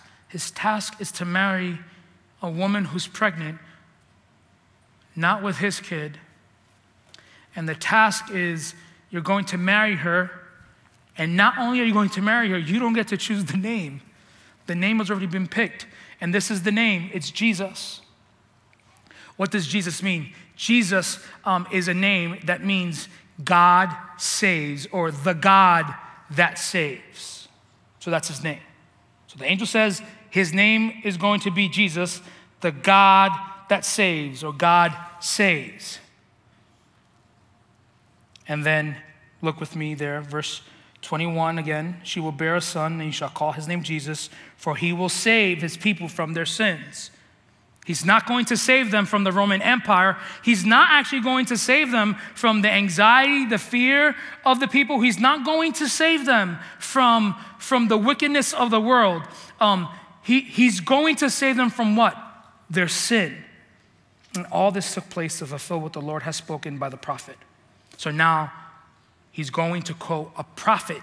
His 0.31 0.49
task 0.51 0.99
is 1.01 1.11
to 1.13 1.25
marry 1.25 1.77
a 2.41 2.49
woman 2.49 2.85
who's 2.85 3.05
pregnant, 3.05 3.59
not 5.13 5.43
with 5.43 5.57
his 5.57 5.81
kid. 5.81 6.17
And 7.53 7.67
the 7.67 7.75
task 7.75 8.31
is 8.31 8.73
you're 9.09 9.21
going 9.21 9.43
to 9.45 9.57
marry 9.57 9.95
her, 9.95 10.31
and 11.17 11.35
not 11.35 11.57
only 11.57 11.81
are 11.81 11.83
you 11.83 11.91
going 11.91 12.09
to 12.11 12.21
marry 12.21 12.49
her, 12.49 12.57
you 12.57 12.79
don't 12.79 12.93
get 12.93 13.09
to 13.09 13.17
choose 13.17 13.43
the 13.43 13.57
name. 13.57 13.99
The 14.67 14.75
name 14.75 14.99
has 14.99 15.11
already 15.11 15.27
been 15.27 15.49
picked, 15.49 15.85
and 16.21 16.33
this 16.33 16.49
is 16.49 16.63
the 16.63 16.71
name 16.71 17.09
it's 17.13 17.29
Jesus. 17.29 17.99
What 19.35 19.51
does 19.51 19.67
Jesus 19.67 20.01
mean? 20.01 20.33
Jesus 20.55 21.19
um, 21.43 21.67
is 21.73 21.89
a 21.89 21.93
name 21.93 22.39
that 22.45 22.63
means 22.63 23.09
God 23.43 23.93
saves, 24.17 24.87
or 24.93 25.11
the 25.11 25.33
God 25.33 25.93
that 26.29 26.57
saves. 26.57 27.49
So 27.99 28.09
that's 28.11 28.29
his 28.29 28.41
name. 28.41 28.61
So 29.27 29.37
the 29.37 29.45
angel 29.45 29.67
says 29.67 30.01
his 30.31 30.53
name 30.53 31.01
is 31.03 31.17
going 31.17 31.41
to 31.41 31.51
be 31.51 31.69
Jesus, 31.69 32.21
the 32.61 32.71
God 32.71 33.31
that 33.69 33.85
saves, 33.85 34.43
or 34.43 34.53
God 34.53 34.95
saves. 35.19 35.99
And 38.47 38.65
then 38.65 38.95
look 39.41 39.59
with 39.59 39.75
me 39.75 39.93
there, 39.93 40.21
verse 40.21 40.61
21 41.01 41.57
again. 41.57 41.99
She 42.03 42.19
will 42.19 42.31
bear 42.31 42.55
a 42.55 42.61
son, 42.61 42.93
and 42.93 43.05
you 43.05 43.11
shall 43.11 43.29
call 43.29 43.51
his 43.51 43.67
name 43.67 43.83
Jesus, 43.83 44.29
for 44.55 44.75
he 44.75 44.93
will 44.93 45.09
save 45.09 45.61
his 45.61 45.75
people 45.75 46.07
from 46.07 46.33
their 46.33 46.45
sins. 46.45 47.11
He's 47.85 48.05
not 48.05 48.25
going 48.25 48.45
to 48.45 48.57
save 48.57 48.91
them 48.91 49.05
from 49.05 49.25
the 49.25 49.31
Roman 49.31 49.61
Empire. 49.61 50.15
He's 50.45 50.63
not 50.63 50.89
actually 50.91 51.21
going 51.21 51.47
to 51.47 51.57
save 51.57 51.91
them 51.91 52.15
from 52.35 52.61
the 52.61 52.69
anxiety, 52.69 53.45
the 53.45 53.57
fear 53.57 54.15
of 54.45 54.59
the 54.59 54.67
people. 54.67 55.01
He's 55.01 55.19
not 55.19 55.43
going 55.43 55.73
to 55.73 55.89
save 55.89 56.25
them 56.25 56.59
from, 56.79 57.35
from 57.57 57.89
the 57.89 57.97
wickedness 57.97 58.53
of 58.53 58.69
the 58.69 58.79
world. 58.79 59.23
Um, 59.59 59.89
he, 60.23 60.41
he's 60.41 60.79
going 60.79 61.15
to 61.17 61.29
save 61.29 61.57
them 61.57 61.69
from 61.69 61.95
what? 61.95 62.15
Their 62.69 62.87
sin. 62.87 63.43
And 64.35 64.45
all 64.51 64.71
this 64.71 64.93
took 64.93 65.09
place 65.09 65.39
to 65.39 65.45
fulfill 65.45 65.81
what 65.81 65.93
the 65.93 66.01
Lord 66.01 66.23
has 66.23 66.35
spoken 66.35 66.77
by 66.77 66.89
the 66.89 66.97
prophet. 66.97 67.37
So 67.97 68.11
now 68.11 68.51
he's 69.31 69.49
going 69.49 69.83
to 69.83 69.93
quote 69.93 70.31
a 70.37 70.43
prophet, 70.43 71.01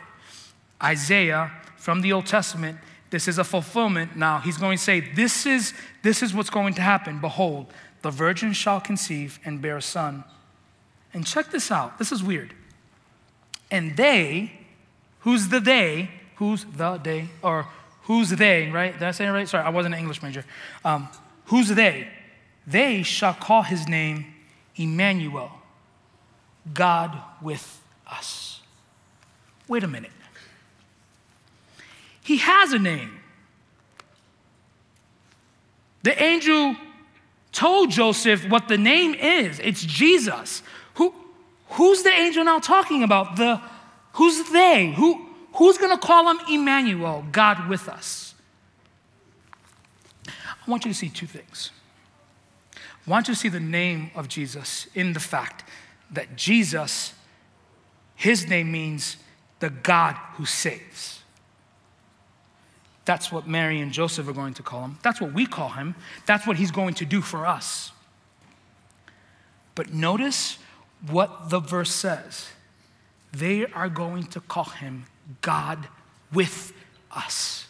Isaiah 0.82 1.52
from 1.76 2.00
the 2.00 2.12
Old 2.12 2.26
Testament, 2.26 2.78
this 3.10 3.28
is 3.28 3.38
a 3.38 3.44
fulfillment 3.44 4.16
now. 4.16 4.38
He's 4.38 4.58
going 4.58 4.76
to 4.76 4.82
say, 4.82 5.00
This 5.00 5.46
is, 5.46 5.72
this 6.02 6.22
is 6.22 6.34
what's 6.34 6.50
going 6.50 6.75
to 6.75 6.82
happen. 6.82 7.20
Behold, 7.20 7.72
the 8.02 8.10
virgin 8.10 8.52
shall 8.52 8.80
conceive 8.80 9.38
and 9.44 9.62
bear 9.62 9.78
a 9.78 9.82
son. 9.82 10.25
And 11.14 11.26
check 11.26 11.50
this 11.50 11.70
out. 11.70 11.98
This 11.98 12.12
is 12.12 12.22
weird. 12.22 12.52
And 13.70 13.96
they, 13.96 14.52
who's 15.20 15.48
the 15.48 15.60
they? 15.60 16.10
Who's 16.37 16.64
the 16.64 16.98
they? 16.98 17.28
Or 17.42 17.66
who's 18.08 18.30
they, 18.30 18.70
right? 18.70 18.94
Did 18.94 19.02
I 19.02 19.10
say 19.10 19.26
it 19.26 19.30
right? 19.30 19.46
Sorry, 19.46 19.62
I 19.62 19.68
wasn't 19.68 19.94
an 19.94 20.00
English 20.00 20.22
major. 20.22 20.42
Um, 20.82 21.08
who's 21.44 21.68
they? 21.68 22.08
They 22.66 23.02
shall 23.02 23.34
call 23.34 23.62
his 23.62 23.86
name 23.86 24.34
Emmanuel, 24.76 25.52
God 26.72 27.16
with 27.42 27.80
us. 28.10 28.60
Wait 29.68 29.84
a 29.84 29.86
minute. 29.86 30.10
He 32.24 32.38
has 32.38 32.72
a 32.72 32.78
name. 32.78 33.20
The 36.02 36.20
angel 36.22 36.76
told 37.52 37.90
Joseph 37.90 38.48
what 38.48 38.68
the 38.68 38.78
name 38.78 39.14
is. 39.14 39.58
It's 39.58 39.84
Jesus. 39.84 40.62
Who, 40.94 41.12
who's 41.70 42.02
the 42.02 42.10
angel 42.10 42.44
now 42.44 42.58
talking 42.58 43.02
about? 43.02 43.36
The 43.36 43.60
who's 44.12 44.50
they? 44.50 44.92
Who, 44.92 45.27
who's 45.58 45.76
going 45.76 45.90
to 45.90 45.98
call 45.98 46.30
him 46.30 46.40
Emmanuel, 46.48 47.24
God 47.30 47.68
with 47.68 47.88
us? 47.88 48.34
I 50.26 50.70
want 50.70 50.84
you 50.84 50.92
to 50.92 50.96
see 50.96 51.08
two 51.08 51.26
things. 51.26 51.70
I 52.74 53.10
want 53.10 53.28
you 53.28 53.34
to 53.34 53.40
see 53.40 53.48
the 53.48 53.60
name 53.60 54.10
of 54.14 54.28
Jesus 54.28 54.86
in 54.94 55.12
the 55.12 55.20
fact 55.20 55.64
that 56.10 56.36
Jesus, 56.36 57.12
his 58.14 58.48
name 58.48 58.70
means 58.70 59.16
the 59.60 59.70
God 59.70 60.14
who 60.34 60.46
saves. 60.46 61.22
That's 63.04 63.32
what 63.32 63.46
Mary 63.46 63.80
and 63.80 63.90
Joseph 63.90 64.28
are 64.28 64.34
going 64.34 64.54
to 64.54 64.62
call 64.62 64.82
him. 64.84 64.98
That's 65.02 65.20
what 65.20 65.32
we 65.32 65.46
call 65.46 65.70
him. 65.70 65.94
That's 66.26 66.46
what 66.46 66.58
he's 66.58 66.70
going 66.70 66.94
to 66.94 67.06
do 67.06 67.22
for 67.22 67.46
us. 67.46 67.92
But 69.74 69.94
notice 69.94 70.58
what 71.06 71.48
the 71.50 71.60
verse 71.60 71.90
says 71.90 72.48
they 73.32 73.66
are 73.66 73.88
going 73.88 74.24
to 74.24 74.40
call 74.40 74.64
him 74.64 75.06
God 75.40 75.88
with 76.32 76.73
us. 77.11 77.66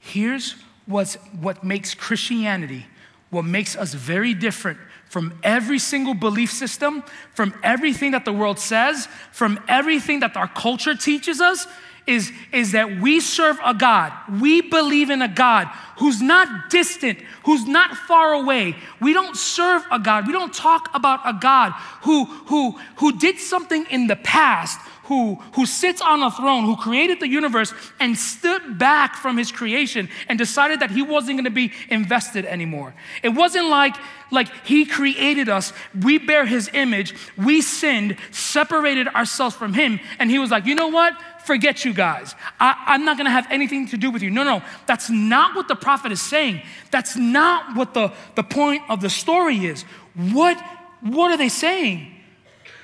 Here's 0.00 0.56
what's, 0.86 1.14
what 1.40 1.64
makes 1.64 1.94
Christianity, 1.94 2.86
what 3.30 3.44
makes 3.44 3.76
us 3.76 3.94
very 3.94 4.34
different 4.34 4.78
from 5.08 5.38
every 5.42 5.78
single 5.78 6.14
belief 6.14 6.50
system, 6.50 7.04
from 7.34 7.54
everything 7.62 8.12
that 8.12 8.24
the 8.24 8.32
world 8.32 8.58
says, 8.58 9.08
from 9.30 9.60
everything 9.68 10.20
that 10.20 10.36
our 10.36 10.48
culture 10.48 10.94
teaches 10.94 11.40
us, 11.40 11.66
is, 12.06 12.32
is 12.52 12.72
that 12.72 13.00
we 13.00 13.20
serve 13.20 13.58
a 13.64 13.74
God. 13.74 14.12
We 14.40 14.60
believe 14.60 15.10
in 15.10 15.22
a 15.22 15.28
God 15.28 15.68
who's 15.98 16.20
not 16.20 16.70
distant, 16.70 17.18
who's 17.44 17.66
not 17.66 17.96
far 17.96 18.32
away. 18.32 18.76
We 19.00 19.12
don't 19.12 19.36
serve 19.36 19.84
a 19.90 19.98
God. 19.98 20.26
We 20.26 20.32
don't 20.32 20.52
talk 20.52 20.90
about 20.94 21.20
a 21.24 21.38
God 21.40 21.72
who, 22.02 22.24
who, 22.24 22.72
who 22.96 23.18
did 23.18 23.38
something 23.38 23.86
in 23.90 24.08
the 24.08 24.16
past, 24.16 24.80
who, 25.04 25.36
who 25.54 25.66
sits 25.66 26.00
on 26.00 26.22
a 26.22 26.30
throne, 26.30 26.64
who 26.64 26.76
created 26.76 27.20
the 27.20 27.28
universe 27.28 27.74
and 28.00 28.16
stood 28.16 28.78
back 28.78 29.16
from 29.16 29.36
his 29.36 29.52
creation 29.52 30.08
and 30.28 30.38
decided 30.38 30.80
that 30.80 30.90
he 30.90 31.02
wasn't 31.02 31.36
going 31.36 31.44
to 31.44 31.50
be 31.50 31.72
invested 31.88 32.46
anymore. 32.46 32.94
It 33.22 33.30
wasn't 33.30 33.68
like, 33.68 33.94
like 34.30 34.48
he 34.64 34.86
created 34.86 35.48
us, 35.48 35.72
we 36.00 36.18
bear 36.18 36.46
his 36.46 36.70
image, 36.72 37.14
we 37.36 37.60
sinned, 37.60 38.16
separated 38.30 39.06
ourselves 39.08 39.54
from 39.54 39.74
him, 39.74 40.00
and 40.18 40.30
he 40.30 40.38
was 40.38 40.50
like, 40.50 40.66
you 40.66 40.74
know 40.74 40.88
what? 40.88 41.14
Forget 41.46 41.84
you 41.84 41.92
guys. 41.92 42.34
I, 42.60 42.94
am 42.94 43.04
not 43.04 43.16
gonna 43.16 43.30
have 43.30 43.46
anything 43.50 43.86
to 43.88 43.96
do 43.96 44.10
with 44.10 44.22
you. 44.22 44.30
No, 44.30 44.44
no, 44.44 44.62
that's 44.86 45.10
not 45.10 45.54
what 45.54 45.68
the 45.68 45.74
prophet 45.74 46.12
is 46.12 46.22
saying. 46.22 46.62
That's 46.90 47.16
not 47.16 47.76
what 47.76 47.94
the, 47.94 48.12
the 48.34 48.42
point 48.42 48.82
of 48.88 49.00
the 49.00 49.10
story 49.10 49.66
is. 49.66 49.82
What, 50.14 50.62
what 51.00 51.30
are 51.30 51.36
they 51.36 51.48
saying? 51.48 52.14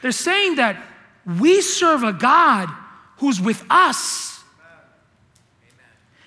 They're 0.02 0.12
saying 0.12 0.56
that 0.56 0.82
we 1.38 1.60
serve 1.60 2.02
a 2.02 2.12
God 2.12 2.68
who's 3.18 3.40
with 3.40 3.64
us. 3.68 4.42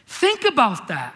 Think 0.06 0.46
about 0.46 0.90
that. 0.90 1.16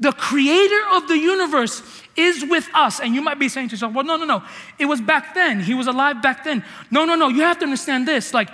The 0.00 0.12
creator 0.12 0.80
of 0.92 1.08
the 1.08 1.18
universe 1.18 1.82
is 2.18 2.44
with 2.44 2.68
us. 2.74 3.00
And 3.00 3.14
you 3.14 3.22
might 3.22 3.38
be 3.38 3.48
saying 3.48 3.68
to 3.68 3.72
yourself, 3.72 3.94
well, 3.94 4.04
no, 4.04 4.16
no, 4.16 4.24
no. 4.24 4.42
It 4.78 4.86
was 4.86 5.00
back 5.00 5.34
then. 5.34 5.60
He 5.60 5.74
was 5.74 5.86
alive 5.86 6.20
back 6.20 6.44
then. 6.44 6.64
No, 6.90 7.04
no, 7.04 7.14
no. 7.14 7.28
You 7.28 7.42
have 7.42 7.58
to 7.60 7.64
understand 7.64 8.06
this. 8.06 8.34
Like, 8.34 8.50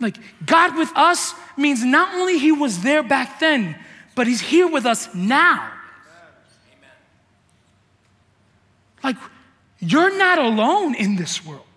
like 0.00 0.16
God 0.46 0.76
with 0.76 0.90
us 0.94 1.34
means 1.56 1.84
not 1.84 2.14
only 2.14 2.38
He 2.38 2.52
was 2.52 2.82
there 2.82 3.02
back 3.02 3.40
then, 3.40 3.76
but 4.14 4.26
He's 4.26 4.40
here 4.40 4.68
with 4.68 4.86
us 4.86 5.12
now. 5.14 5.72
Like, 9.02 9.16
you're 9.80 10.16
not 10.16 10.38
alone 10.38 10.94
in 10.94 11.16
this 11.16 11.44
world. 11.44 11.67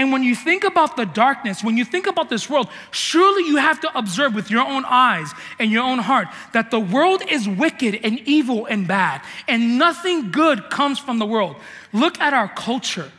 And 0.00 0.12
when 0.12 0.22
you 0.22 0.34
think 0.34 0.64
about 0.64 0.96
the 0.96 1.04
darkness, 1.04 1.62
when 1.62 1.76
you 1.76 1.84
think 1.84 2.06
about 2.06 2.30
this 2.30 2.48
world, 2.48 2.70
surely 2.90 3.46
you 3.46 3.58
have 3.58 3.80
to 3.80 3.98
observe 3.98 4.34
with 4.34 4.50
your 4.50 4.66
own 4.66 4.82
eyes 4.86 5.30
and 5.58 5.70
your 5.70 5.82
own 5.82 5.98
heart 5.98 6.28
that 6.54 6.70
the 6.70 6.80
world 6.80 7.22
is 7.28 7.46
wicked 7.46 8.00
and 8.02 8.18
evil 8.20 8.64
and 8.64 8.88
bad, 8.88 9.20
and 9.46 9.76
nothing 9.76 10.30
good 10.30 10.70
comes 10.70 10.98
from 10.98 11.18
the 11.18 11.26
world. 11.26 11.56
Look 11.92 12.18
at 12.18 12.32
our 12.32 12.48
culture. 12.48 13.12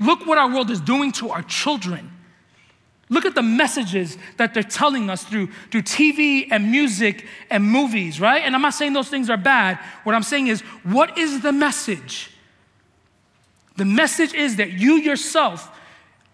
Look 0.00 0.26
what 0.26 0.36
our 0.36 0.52
world 0.52 0.68
is 0.68 0.80
doing 0.80 1.12
to 1.12 1.30
our 1.30 1.42
children. 1.42 2.10
Look 3.08 3.24
at 3.24 3.36
the 3.36 3.42
messages 3.44 4.18
that 4.36 4.52
they're 4.52 4.64
telling 4.64 5.08
us 5.08 5.22
through, 5.22 5.50
through 5.70 5.82
TV 5.82 6.48
and 6.50 6.72
music 6.72 7.24
and 7.50 7.62
movies, 7.62 8.20
right? 8.20 8.42
And 8.42 8.56
I'm 8.56 8.62
not 8.62 8.74
saying 8.74 8.94
those 8.94 9.08
things 9.08 9.30
are 9.30 9.36
bad. 9.36 9.78
What 10.02 10.16
I'm 10.16 10.24
saying 10.24 10.48
is, 10.48 10.62
what 10.82 11.16
is 11.16 11.42
the 11.42 11.52
message? 11.52 12.32
The 13.76 13.84
message 13.84 14.34
is 14.34 14.56
that 14.56 14.72
you 14.72 14.94
yourself 14.94 15.70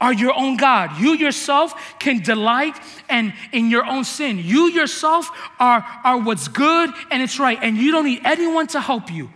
are 0.03 0.13
your 0.13 0.37
own 0.37 0.57
God. 0.57 0.99
You 1.01 1.15
yourself 1.15 1.75
can 2.01 2.23
delight 2.23 2.77
and 3.09 3.33
in 3.53 3.71
your 3.71 3.87
own 3.87 4.03
sin. 4.03 4.39
You 4.39 4.69
yourself 4.69 5.31
are, 5.61 5.87
are 6.03 6.19
what's 6.19 6.49
good 6.49 6.91
and 7.11 7.23
it's 7.23 7.39
right, 7.39 7.59
and 7.63 7.77
you 7.77 7.93
don't 7.93 8.05
need 8.05 8.21
anyone 8.25 8.67
to 8.69 8.81
help 8.81 9.13
you. 9.13 9.31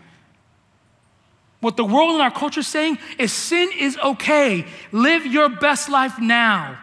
What 1.61 1.77
the 1.77 1.85
world 1.85 2.15
and 2.15 2.23
our 2.23 2.33
culture 2.33 2.61
is 2.61 2.67
saying 2.67 2.99
is 3.17 3.33
sin 3.33 3.71
is 3.79 3.97
okay. 3.99 4.67
Live 4.91 5.25
your 5.25 5.49
best 5.49 5.89
life 5.89 6.19
now. 6.19 6.79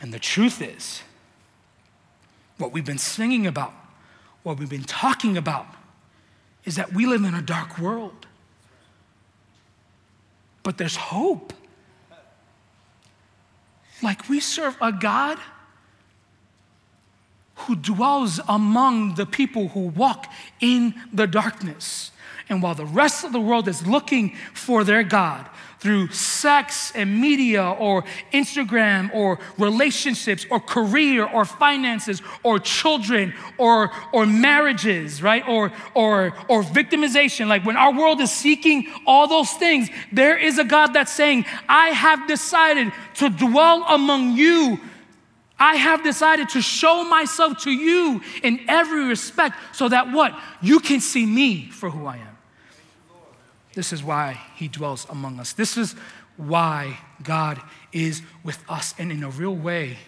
And 0.00 0.12
the 0.12 0.18
truth 0.18 0.60
is, 0.60 1.02
what 2.58 2.72
we've 2.72 2.84
been 2.84 2.98
singing 2.98 3.46
about, 3.46 3.72
what 4.42 4.58
we've 4.58 4.68
been 4.68 4.82
talking 4.82 5.36
about, 5.36 5.66
is 6.64 6.74
that 6.74 6.92
we 6.92 7.06
live 7.06 7.22
in 7.22 7.34
a 7.34 7.42
dark 7.42 7.78
world. 7.78 8.26
But 10.64 10.76
there's 10.76 10.96
hope. 10.96 11.52
Like 14.02 14.28
we 14.28 14.40
serve 14.40 14.76
a 14.80 14.92
God 14.92 15.38
who 17.54 17.76
dwells 17.76 18.40
among 18.48 19.16
the 19.16 19.26
people 19.26 19.68
who 19.68 19.80
walk 19.80 20.32
in 20.60 20.94
the 21.12 21.26
darkness. 21.26 22.10
And 22.48 22.62
while 22.62 22.74
the 22.74 22.86
rest 22.86 23.24
of 23.24 23.32
the 23.32 23.40
world 23.40 23.68
is 23.68 23.86
looking 23.86 24.34
for 24.54 24.82
their 24.82 25.02
God 25.02 25.46
through 25.80 26.08
sex 26.08 26.92
and 26.94 27.20
media 27.20 27.64
or 27.64 28.04
Instagram 28.32 29.12
or 29.14 29.38
relationships 29.58 30.46
or 30.50 30.60
career 30.60 31.26
or 31.26 31.44
finances 31.44 32.22
or 32.42 32.58
children 32.58 33.34
or, 33.58 33.90
or 34.12 34.26
marriages, 34.26 35.22
right? 35.22 35.46
Or, 35.48 35.72
or, 35.94 36.34
or 36.48 36.62
victimization. 36.62 37.48
Like 37.48 37.64
when 37.64 37.76
our 37.76 37.92
world 37.92 38.20
is 38.20 38.30
seeking 38.30 38.86
all 39.06 39.26
those 39.26 39.50
things, 39.52 39.88
there 40.12 40.36
is 40.36 40.58
a 40.58 40.64
God 40.64 40.92
that's 40.92 41.12
saying, 41.12 41.46
I 41.68 41.88
have 41.88 42.28
decided 42.28 42.92
to 43.14 43.30
dwell 43.30 43.84
among 43.88 44.36
you 44.36 44.78
I 45.60 45.74
have 45.74 46.02
decided 46.02 46.48
to 46.50 46.62
show 46.62 47.04
myself 47.04 47.58
to 47.64 47.70
you 47.70 48.22
in 48.42 48.64
every 48.66 49.04
respect 49.04 49.56
so 49.72 49.90
that 49.90 50.10
what? 50.10 50.34
You 50.62 50.80
can 50.80 51.00
see 51.00 51.26
me 51.26 51.68
for 51.68 51.90
who 51.90 52.06
I 52.06 52.16
am. 52.16 52.38
This 53.74 53.92
is 53.92 54.02
why 54.02 54.40
he 54.56 54.68
dwells 54.68 55.06
among 55.08 55.38
us. 55.38 55.52
This 55.52 55.76
is 55.76 55.94
why 56.36 56.98
God 57.22 57.60
is 57.92 58.22
with 58.42 58.62
us. 58.68 58.94
And 58.98 59.12
in 59.12 59.22
a 59.22 59.30
real 59.30 59.54
way, 59.54 59.98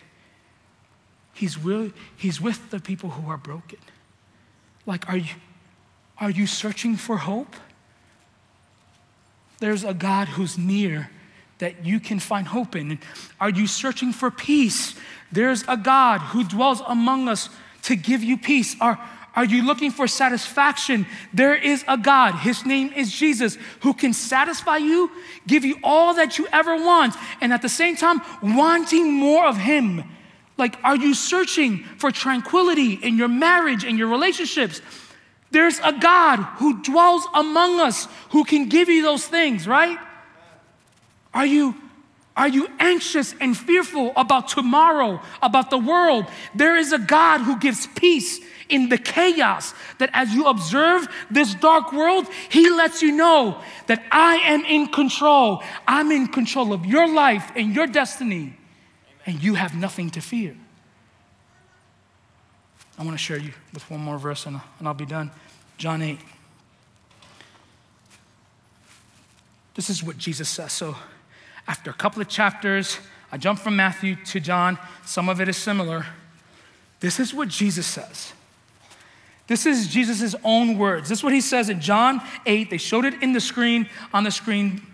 he's, 1.35 1.59
really, 1.59 1.93
he's 2.17 2.41
with 2.41 2.71
the 2.71 2.81
people 2.81 3.11
who 3.11 3.31
are 3.31 3.37
broken. 3.37 3.79
Like, 4.87 5.09
are 5.09 5.17
you, 5.17 5.35
are 6.19 6.31
you 6.31 6.47
searching 6.47 6.97
for 6.97 7.19
hope? 7.19 7.55
There's 9.61 9.85
a 9.85 9.95
God 9.95 10.29
who's 10.29 10.59
near 10.59 11.11
that 11.59 11.87
you 11.87 12.01
can 12.01 12.19
find 12.19 12.49
hope 12.49 12.75
in. 12.75 12.99
Are 13.41 13.51
you 13.51 13.69
searching 13.69 14.13
for 14.13 14.33
peace? 14.33 14.97
There's 15.31 15.63
a 15.69 15.77
God 15.77 16.21
who 16.21 16.43
dwells 16.43 16.83
among 16.89 17.29
us 17.29 17.49
to 17.83 17.95
give 17.95 18.25
you 18.25 18.37
peace. 18.37 18.75
Are, 18.81 18.99
are 19.35 19.45
you 19.45 19.65
looking 19.65 19.91
for 19.91 20.07
satisfaction? 20.07 21.07
There 21.33 21.55
is 21.55 21.85
a 21.89 21.97
God, 21.97 22.35
His 22.35 22.67
name 22.67 22.93
is 22.95 23.11
Jesus, 23.11 23.57
who 23.81 23.95
can 23.95 24.13
satisfy 24.13 24.77
you, 24.77 25.11
give 25.47 25.65
you 25.65 25.79
all 25.83 26.15
that 26.15 26.39
you 26.39 26.47
ever 26.53 26.77
want, 26.77 27.15
and 27.41 27.53
at 27.53 27.63
the 27.63 27.69
same 27.69 27.97
time, 27.97 28.21
wanting 28.43 29.13
more 29.13 29.47
of 29.47 29.57
Him. 29.57 30.05
Like, 30.59 30.77
are 30.85 30.97
you 30.97 31.15
searching 31.15 31.85
for 31.97 32.11
tranquility 32.11 32.93
in 32.95 33.17
your 33.17 33.29
marriage 33.29 33.85
and 33.85 33.99
your 33.99 34.09
relationships? 34.09 34.83
There's 35.51 35.79
a 35.81 35.93
God 35.93 36.37
who 36.59 36.83
dwells 36.83 37.27
among 37.35 37.81
us 37.81 38.09
who 38.31 38.45
can 38.45 38.69
give 38.69 38.89
you 38.89 39.03
those 39.03 39.27
things, 39.27 39.67
right? 39.67 39.99
Are 41.33 41.47
you 41.47 41.75
are 42.35 42.49
you 42.49 42.69
anxious 42.79 43.35
and 43.41 43.55
fearful 43.57 44.13
about 44.17 44.49
tomorrow, 44.49 45.21
about 45.43 45.69
the 45.69 45.79
world? 45.79 46.27
There 46.55 46.77
is 46.77 46.93
a 46.93 46.99
God 46.99 47.43
who 47.43 47.59
gives 47.59 47.87
peace 47.89 48.41
in 48.73 48.89
the 48.89 48.99
chaos. 48.99 49.75
That 49.99 50.11
as 50.13 50.33
you 50.33 50.47
observe 50.47 51.07
this 51.31 51.55
dark 51.55 51.93
world, 51.93 52.27
He 52.49 52.71
lets 52.71 53.03
you 53.03 53.13
know 53.13 53.61
that 53.87 54.03
I 54.11 54.37
am 54.37 54.65
in 54.65 54.89
control. 54.89 55.63
I'm 55.87 56.11
in 56.11 56.27
control 56.29 56.73
of 56.73 56.87
your 56.87 57.07
life 57.07 57.53
and 57.55 57.75
your 57.75 57.87
destiny, 57.87 58.57
and 59.27 59.43
you 59.43 59.55
have 59.55 59.77
nothing 59.77 60.11
to 60.11 60.21
fear. 60.21 60.57
I 62.99 63.05
want 63.05 63.15
to 63.17 63.23
share 63.23 63.39
you 63.39 63.53
with 63.73 63.89
one 63.91 64.01
more 64.01 64.19
verse 64.19 64.47
and 64.47 64.61
I'll 64.85 64.95
be 64.95 65.07
done. 65.07 65.31
John 65.79 66.03
8. 66.03 66.19
This 69.75 69.89
is 69.89 70.03
what 70.03 70.19
Jesus 70.19 70.49
says. 70.49 70.73
So, 70.73 70.97
after 71.67 71.91
a 71.91 71.95
couple 71.95 72.21
of 72.21 72.29
chapters, 72.29 72.99
I 73.31 73.39
jump 73.39 73.59
from 73.59 73.77
Matthew 73.77 74.17
to 74.27 74.41
John. 74.41 74.79
Some 75.07 75.29
of 75.29 75.41
it 75.41 75.49
is 75.49 75.57
similar. 75.57 76.07
This 77.01 77.19
is 77.19 77.33
what 77.33 77.49
Jesus 77.49 77.87
says. 77.87 78.33
This 79.47 79.67
is 79.67 79.89
Jesus' 79.89 80.35
own 80.45 80.79
words. 80.79 81.09
This 81.09 81.19
is 81.19 81.25
what 81.25 81.33
he 81.33 81.41
says 81.41 81.69
in 81.69 81.81
John 81.81 82.23
8. 82.47 82.71
They 82.71 82.79
showed 82.79 83.05
it 83.05 83.23
in 83.23 83.33
the 83.33 83.41
screen, 83.41 83.89
on 84.13 84.25
the 84.25 84.31
screen. 84.31 84.87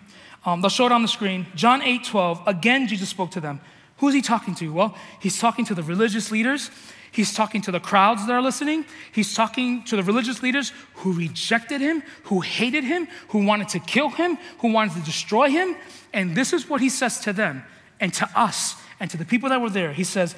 Um, 0.45 0.61
they'll 0.61 0.71
show 0.71 0.87
it 0.87 0.93
on 0.93 1.03
the 1.03 1.09
screen. 1.09 1.47
John 1.55 1.83
8, 1.83 2.05
12. 2.05 2.43
Again, 2.47 2.89
Jesus 2.89 3.09
spoke 3.09 3.31
to 3.33 3.41
them. 3.41 3.61
Who 3.99 4.09
is 4.09 4.15
he 4.15 4.23
talking 4.23 4.55
to? 4.57 4.73
Well, 4.73 4.97
he's 5.21 5.39
talking 5.39 5.65
to 5.67 5.75
the 5.75 5.83
religious 5.83 6.31
leaders. 6.31 6.71
He's 7.11 7.35
talking 7.35 7.63
to 7.63 7.73
the 7.73 7.81
crowds 7.81 8.27
that 8.27 8.33
are 8.33 8.43
listening. 8.43 8.85
He's 9.13 9.35
talking 9.35 9.83
to 9.85 9.97
the 9.97 10.03
religious 10.03 10.43
leaders 10.43 10.73
who 10.97 11.13
rejected 11.13 11.81
him, 11.81 12.03
who 12.25 12.41
hated 12.41 12.85
him, 12.85 13.09
who 13.29 13.45
wanted 13.45 13.69
to 13.71 13.81
kill 13.81 14.11
him, 14.11 14.39
who 14.61 14.73
wanted 14.73 14.95
to 14.95 15.01
destroy 15.01 15.51
him. 15.51 15.77
And 16.13 16.37
this 16.37 16.53
is 16.53 16.69
what 16.69 16.81
he 16.81 16.89
says 16.89 17.21
to 17.21 17.33
them 17.33 17.65
and 18.01 18.13
to 18.15 18.29
us 18.35 18.77
and 19.01 19.11
to 19.11 19.17
the 19.17 19.25
people 19.25 19.49
that 19.49 19.61
were 19.61 19.71
there. 19.71 19.93
He 19.93 20.05
says, 20.05 20.35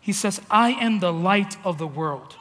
he 0.00 0.12
says, 0.12 0.40
I 0.50 0.70
am 0.72 1.00
the 1.00 1.12
light 1.12 1.56
of 1.64 1.78
the 1.78 1.86
world. 1.86 2.36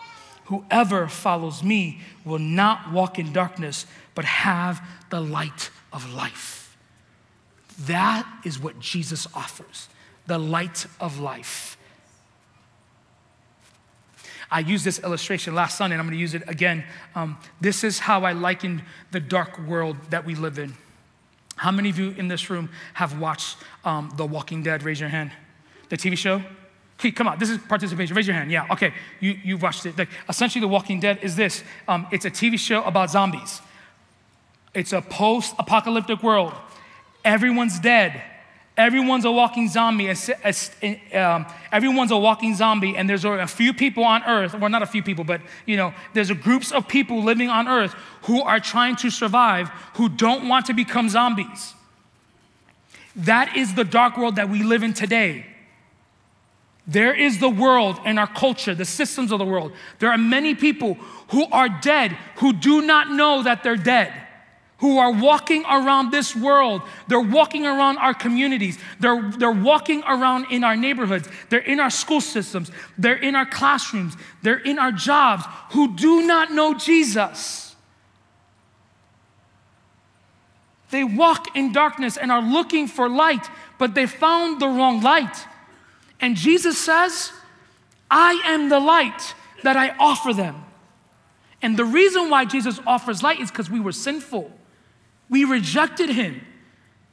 Whoever 0.45 1.07
follows 1.07 1.63
me 1.63 2.01
will 2.23 2.39
not 2.39 2.91
walk 2.91 3.17
in 3.17 3.33
darkness, 3.33 3.85
but 4.13 4.25
have 4.25 4.81
the 5.09 5.19
light 5.19 5.69
of 5.91 6.13
life. 6.13 6.77
That 7.81 8.27
is 8.43 8.59
what 8.59 8.79
Jesus 8.79 9.27
offers 9.33 9.89
the 10.27 10.37
light 10.37 10.87
of 10.99 11.19
life. 11.19 11.77
I 14.49 14.59
used 14.59 14.85
this 14.85 14.99
illustration 14.99 15.55
last 15.55 15.77
Sunday, 15.77 15.95
and 15.95 16.01
I'm 16.01 16.07
going 16.07 16.17
to 16.17 16.21
use 16.21 16.33
it 16.33 16.43
again. 16.47 16.83
Um, 17.15 17.37
this 17.61 17.83
is 17.83 17.99
how 17.99 18.23
I 18.23 18.33
likened 18.33 18.83
the 19.11 19.19
dark 19.19 19.59
world 19.59 19.97
that 20.11 20.25
we 20.25 20.35
live 20.35 20.59
in. 20.59 20.73
How 21.57 21.71
many 21.71 21.89
of 21.89 21.97
you 21.97 22.11
in 22.11 22.27
this 22.27 22.49
room 22.49 22.69
have 22.93 23.19
watched 23.19 23.57
um, 23.83 24.11
The 24.17 24.25
Walking 24.25 24.61
Dead? 24.61 24.83
Raise 24.83 24.99
your 24.99 25.09
hand. 25.09 25.31
The 25.89 25.97
TV 25.97 26.17
show? 26.17 26.41
Okay, 26.99 27.11
come 27.11 27.27
on, 27.27 27.37
this 27.37 27.49
is 27.49 27.57
participation. 27.57 28.15
Raise 28.15 28.27
your 28.27 28.35
hand. 28.35 28.51
Yeah, 28.51 28.67
okay, 28.71 28.93
you, 29.19 29.37
you've 29.43 29.61
watched 29.61 29.85
it. 29.85 29.97
Like, 29.97 30.09
essentially, 30.29 30.61
The 30.61 30.67
Walking 30.67 30.99
Dead 30.99 31.19
is 31.21 31.35
this 31.35 31.63
um, 31.87 32.07
it's 32.11 32.25
a 32.25 32.31
TV 32.31 32.57
show 32.57 32.83
about 32.83 33.11
zombies. 33.11 33.61
It's 34.73 34.93
a 34.93 35.01
post 35.01 35.55
apocalyptic 35.59 36.23
world. 36.23 36.53
Everyone's 37.23 37.79
dead. 37.79 38.21
Everyone's 38.77 39.23
a 39.23 39.31
walking 39.31 39.69
zombie. 39.69 40.09
Um, 40.09 41.45
everyone's 41.71 42.11
a 42.11 42.17
walking 42.17 42.55
zombie, 42.55 42.97
and 42.97 43.09
there's 43.09 43.23
a 43.23 43.47
few 43.47 43.73
people 43.73 44.03
on 44.03 44.21
earth, 44.23 44.53
well, 44.53 44.69
not 44.69 44.83
a 44.83 44.85
few 44.85 45.01
people, 45.01 45.23
but 45.23 45.39
you 45.65 45.77
know, 45.77 45.93
there's 46.13 46.29
a 46.29 46.35
groups 46.35 46.73
of 46.73 46.85
people 46.85 47.23
living 47.23 47.49
on 47.49 47.69
earth 47.69 47.95
who 48.23 48.41
are 48.41 48.59
trying 48.59 48.97
to 48.97 49.09
survive, 49.09 49.69
who 49.93 50.09
don't 50.09 50.49
want 50.49 50.65
to 50.65 50.73
become 50.73 51.07
zombies. 51.07 51.73
That 53.15 53.55
is 53.55 53.75
the 53.75 53.85
dark 53.85 54.17
world 54.17 54.35
that 54.35 54.49
we 54.49 54.61
live 54.61 54.83
in 54.83 54.93
today. 54.93 55.45
There 56.87 57.13
is 57.13 57.39
the 57.39 57.49
world 57.49 57.99
and 58.05 58.19
our 58.19 58.27
culture, 58.27 58.75
the 58.75 58.85
systems 58.85 59.31
of 59.31 59.39
the 59.39 59.45
world. 59.45 59.71
There 59.99 60.11
are 60.11 60.17
many 60.17 60.53
people 60.53 60.95
who 61.29 61.45
are 61.51 61.69
dead 61.69 62.11
who 62.37 62.53
do 62.53 62.81
not 62.81 63.09
know 63.09 63.43
that 63.43 63.63
they're 63.63 63.75
dead 63.75 64.13
who 64.77 64.97
are 64.97 65.11
walking 65.11 65.63
around 65.65 66.11
this 66.11 66.35
world. 66.35 66.81
They're 67.07 67.19
walking 67.19 67.65
around 67.65 67.97
our 67.97 68.13
communities. 68.13 68.77
They're, 68.99 69.31
they're 69.37 69.51
walking 69.51 70.03
around 70.03 70.47
in 70.51 70.63
our 70.63 70.75
neighborhoods. 70.75 71.29
They're 71.49 71.59
in 71.59 71.79
our 71.79 71.89
school 71.89 72.21
systems. 72.21 72.71
They're 72.97 73.15
in 73.15 73.35
our 73.35 73.45
classrooms. 73.45 74.15
They're 74.41 74.59
in 74.59 74.77
our 74.77 74.91
jobs 74.91 75.45
who 75.71 75.95
do 75.95 76.27
not 76.27 76.51
know 76.51 76.73
Jesus. 76.73 77.75
They 80.91 81.03
walk 81.03 81.55
in 81.55 81.71
darkness 81.71 82.17
and 82.17 82.31
are 82.31 82.41
looking 82.41 82.87
for 82.87 83.09
light, 83.09 83.49
but 83.79 83.95
they 83.95 84.05
found 84.05 84.61
the 84.61 84.67
wrong 84.67 85.01
light. 85.01 85.47
And 86.19 86.35
Jesus 86.35 86.77
says, 86.77 87.31
I 88.09 88.41
am 88.45 88.69
the 88.69 88.79
light 88.79 89.33
that 89.63 89.75
I 89.75 89.95
offer 89.99 90.33
them. 90.33 90.63
And 91.61 91.77
the 91.77 91.85
reason 91.85 92.29
why 92.29 92.45
Jesus 92.45 92.79
offers 92.85 93.23
light 93.23 93.39
is 93.39 93.49
because 93.49 93.69
we 93.69 93.79
were 93.79 93.91
sinful. 93.91 94.51
We 95.29 95.45
rejected 95.45 96.09
him. 96.09 96.41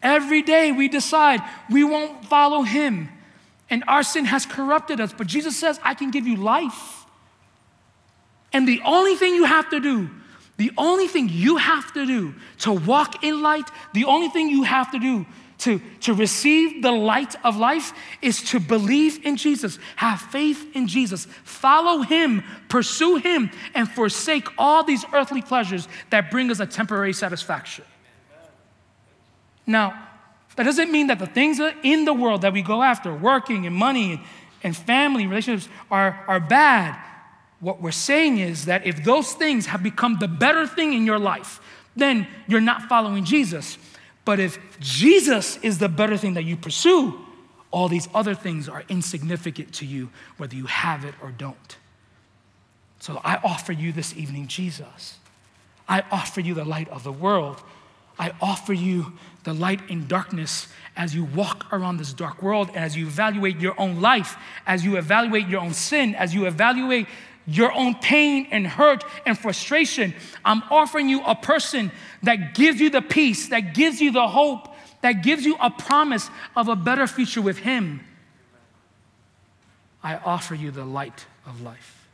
Every 0.03 0.43
day 0.43 0.73
we 0.73 0.89
decide 0.89 1.41
we 1.71 1.85
won't 1.85 2.25
follow 2.27 2.63
him. 2.63 3.09
And 3.71 3.85
our 3.89 4.03
sin 4.03 4.27
has 4.27 4.45
corrupted 4.45 5.01
us. 5.01 5.15
But 5.17 5.27
Jesus 5.27 5.57
says, 5.57 5.81
I 5.83 5.95
can 5.95 6.11
give 6.11 6.27
you 6.27 6.37
life. 6.37 7.07
And 8.53 8.69
the 8.69 8.83
only 8.85 9.15
thing 9.15 9.35
you 9.35 9.45
have 9.45 9.71
to 9.71 9.81
do, 9.81 10.11
the 10.59 10.73
only 10.77 11.09
thing 11.09 11.29
you 11.31 11.57
have 11.57 11.93
to 11.95 12.05
do 12.05 12.35
to 12.59 12.73
walk 12.73 13.25
in 13.25 13.41
light, 13.41 13.69
the 13.95 14.05
only 14.05 14.29
thing 14.29 14.49
you 14.49 14.65
have 14.65 14.91
to 14.91 14.99
do 14.99 15.25
to, 15.63 15.81
to 16.01 16.13
receive 16.13 16.83
the 16.83 16.91
light 16.91 17.37
of 17.45 17.57
life 17.57 17.93
is 18.21 18.43
to 18.51 18.59
believe 18.59 19.25
in 19.25 19.37
Jesus, 19.37 19.79
have 19.95 20.21
faith 20.21 20.75
in 20.75 20.89
Jesus, 20.89 21.27
follow 21.45 22.03
Him, 22.03 22.43
pursue 22.69 23.17
Him, 23.17 23.49
and 23.73 23.89
forsake 23.89 24.49
all 24.59 24.83
these 24.83 25.05
earthly 25.13 25.41
pleasures 25.41 25.87
that 26.11 26.33
bring 26.33 26.51
us 26.51 26.59
a 26.59 26.67
temporary 26.67 27.13
satisfaction. 27.13 27.85
Now, 29.65 30.09
that 30.57 30.65
doesn't 30.65 30.91
mean 30.91 31.07
that 31.07 31.21
the 31.21 31.29
things 31.29 31.61
in 31.85 32.05
the 32.07 32.13
world 32.13 32.43
that 32.43 32.53
we 32.53 32.63
go 32.63 32.83
after, 32.83 33.15
working 33.15 33.65
and 33.65 33.75
money 33.75 34.15
and, 34.15 34.21
and 34.65 34.77
family, 34.77 35.29
relationships, 35.29 35.73
are, 35.93 36.25
are 36.27 36.41
bad. 36.41 36.99
What 37.61 37.81
we're 37.81 37.93
saying 37.93 38.39
is 38.39 38.65
that 38.65 38.85
if 38.85 39.05
those 39.05 39.33
things 39.33 39.67
have 39.67 39.85
become 39.85 40.19
the 40.19 40.27
better 40.27 40.67
thing 40.67 40.93
in 40.93 41.07
your 41.07 41.21
life, 41.21 41.61
then 41.95 42.27
you're 42.49 42.61
not 42.61 42.83
following 42.89 43.25
Jesus. 43.25 43.79
But 44.25 44.39
if 44.39 44.59
Jesus 44.79 45.57
is 45.59 45.79
the 45.79 45.89
better 45.89 46.17
thing 46.17 46.35
that 46.35 46.45
you 46.45 46.57
pursue, 46.57 47.19
All 47.73 47.89
these 47.89 48.09
other 48.15 48.35
things 48.35 48.69
are 48.69 48.85
insignificant 48.89 49.73
to 49.77 49.87
you, 49.87 50.11
whether 50.37 50.55
you 50.55 50.67
have 50.67 51.05
it 51.05 51.15
or 51.23 51.31
don't. 51.31 51.79
So 53.01 53.21
I 53.25 53.37
offer 53.37 53.73
you 53.73 53.93
this 53.93 54.15
evening 54.15 54.47
Jesus. 54.47 55.17
I 55.89 56.05
offer 56.13 56.41
you 56.41 56.55
the 56.55 56.67
light 56.67 56.89
of 56.91 57.03
the 57.03 57.11
world. 57.11 57.63
I 58.19 58.33
offer 58.43 58.75
you 58.75 59.15
the 59.45 59.55
light 59.55 59.81
in 59.89 60.07
darkness 60.07 60.69
as 60.97 61.15
you 61.15 61.25
walk 61.25 61.73
around 61.73 61.97
this 61.97 62.13
dark 62.13 62.43
world, 62.43 62.69
and 62.69 62.85
as 62.85 62.95
you 62.95 63.07
evaluate 63.07 63.59
your 63.59 63.75
own 63.81 64.03
life, 64.03 64.37
as 64.67 64.85
you 64.85 64.99
evaluate 64.99 65.49
your 65.49 65.63
own 65.63 65.73
sin, 65.73 66.15
as 66.15 66.35
you 66.35 66.45
evaluate 66.45 67.09
your 67.47 67.73
own 67.73 67.95
pain 67.97 68.49
and 68.51 68.67
hurt 68.67 69.05
and 69.27 69.39
frustration. 69.39 70.15
I'm 70.45 70.63
offering 70.71 71.09
you 71.09 71.23
a 71.25 71.35
person 71.35 71.91
that 72.23 72.55
gives 72.55 72.81
you 72.81 72.91
the 72.91 73.03
peace, 73.03 73.49
that 73.49 73.75
gives 73.75 74.01
you 74.01 74.13
the 74.13 74.29
hope, 74.29 74.75
that 75.03 75.23
gives 75.23 75.45
you 75.45 75.57
a 75.61 75.71
promise 75.71 76.31
of 76.57 76.69
a 76.69 76.77
better 76.77 77.07
future 77.07 77.43
with 77.43 77.59
Him. 77.59 78.01
I 80.03 80.17
offer 80.17 80.55
you 80.55 80.71
the 80.71 80.85
light 80.85 81.27
of 81.47 81.61
life. 81.61 82.07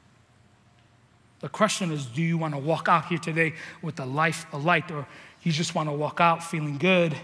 The 1.41 1.49
question 1.49 1.93
is 1.93 2.07
do 2.07 2.23
you 2.23 2.37
want 2.37 2.55
to 2.55 2.61
walk 2.61 2.89
out 2.89 3.07
here 3.07 3.19
today 3.19 3.55
with 3.83 4.01
a 4.01 4.07
life 4.07 4.47
of 4.53 4.65
light, 4.65 4.91
or 4.91 5.07
you 5.43 5.53
just 5.53 5.75
want 5.75 5.89
to 5.89 5.93
walk 5.93 6.21
out 6.21 6.43
feeling 6.43 6.79
good 6.79 7.17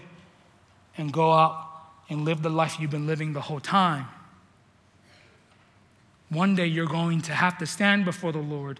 and 0.97 1.11
go 1.11 1.31
out 1.33 1.67
and 2.09 2.23
live 2.23 2.41
the 2.41 2.49
life 2.49 2.79
you've 2.79 2.91
been 2.91 3.07
living 3.07 3.33
the 3.33 3.41
whole 3.41 3.59
time? 3.59 4.07
One 6.29 6.55
day 6.55 6.65
you're 6.65 6.87
going 6.87 7.21
to 7.21 7.33
have 7.33 7.57
to 7.59 7.65
stand 7.65 8.05
before 8.05 8.31
the 8.31 8.39
Lord 8.39 8.79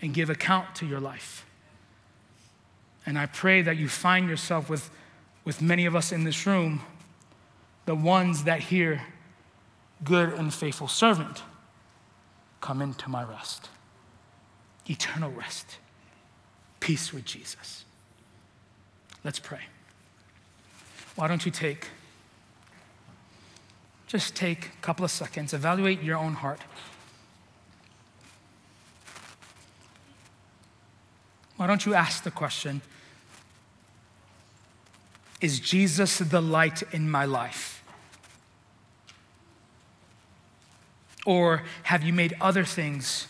and 0.00 0.14
give 0.14 0.30
account 0.30 0.74
to 0.76 0.86
your 0.86 1.00
life. 1.00 1.44
And 3.04 3.18
I 3.18 3.26
pray 3.26 3.62
that 3.62 3.76
you 3.76 3.88
find 3.88 4.28
yourself 4.28 4.68
with, 4.68 4.90
with 5.44 5.62
many 5.62 5.86
of 5.86 5.94
us 5.94 6.12
in 6.12 6.24
this 6.24 6.46
room, 6.46 6.82
the 7.84 7.94
ones 7.94 8.44
that 8.44 8.60
hear, 8.60 9.02
good 10.02 10.32
and 10.32 10.52
faithful 10.52 10.88
servant, 10.88 11.42
come 12.60 12.82
into 12.82 13.08
my 13.08 13.22
rest. 13.22 13.68
Eternal 14.88 15.30
rest. 15.30 15.78
Peace 16.80 17.12
with 17.12 17.24
Jesus. 17.24 17.84
Let's 19.24 19.38
pray. 19.38 19.62
Why 21.14 21.28
don't 21.28 21.44
you 21.44 21.52
take 21.52 21.88
just 24.06 24.34
take 24.34 24.66
a 24.66 24.82
couple 24.82 25.04
of 25.04 25.10
seconds, 25.10 25.52
evaluate 25.52 26.02
your 26.02 26.16
own 26.16 26.34
heart. 26.34 26.60
Why 31.56 31.66
don't 31.66 31.86
you 31.86 31.94
ask 31.94 32.22
the 32.22 32.30
question 32.30 32.82
Is 35.40 35.60
Jesus 35.60 36.18
the 36.18 36.40
light 36.40 36.82
in 36.92 37.10
my 37.10 37.24
life? 37.24 37.82
Or 41.24 41.64
have 41.82 42.04
you 42.04 42.12
made 42.12 42.36
other 42.40 42.64
things 42.64 43.26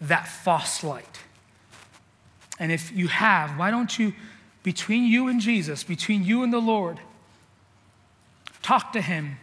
that 0.00 0.26
false 0.26 0.82
light? 0.82 1.20
And 2.58 2.72
if 2.72 2.90
you 2.92 3.06
have, 3.06 3.56
why 3.56 3.70
don't 3.70 3.96
you, 3.98 4.12
between 4.64 5.04
you 5.04 5.28
and 5.28 5.40
Jesus, 5.40 5.84
between 5.84 6.24
you 6.24 6.42
and 6.42 6.52
the 6.52 6.58
Lord, 6.58 6.98
Talk 8.62 8.92
to 8.92 9.00
him. 9.00 9.38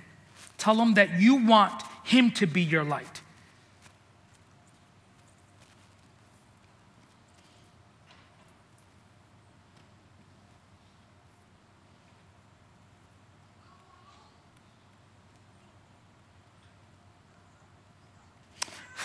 Tell 0.58 0.82
him 0.82 0.94
that 0.96 1.20
you 1.20 1.36
want 1.36 1.84
him 2.04 2.32
to 2.32 2.46
be 2.46 2.62
your 2.62 2.84
light. 2.84 3.22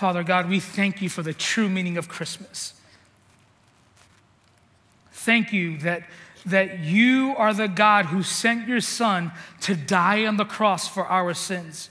Father 0.02 0.24
God, 0.24 0.48
we 0.48 0.58
thank 0.58 1.00
you 1.00 1.08
for 1.08 1.22
the 1.22 1.32
true 1.32 1.68
meaning 1.68 1.96
of 1.96 2.08
Christmas. 2.08 2.74
Thank 5.12 5.52
you 5.52 5.78
that 5.78 6.02
that 6.44 6.80
you 6.80 7.34
are 7.36 7.54
the 7.54 7.68
God 7.68 8.06
who 8.06 8.22
sent 8.22 8.68
your 8.68 8.80
Son 8.80 9.32
to 9.60 9.74
die 9.74 10.26
on 10.26 10.36
the 10.36 10.44
cross 10.44 10.88
for 10.88 11.06
our 11.06 11.34
sins, 11.34 11.90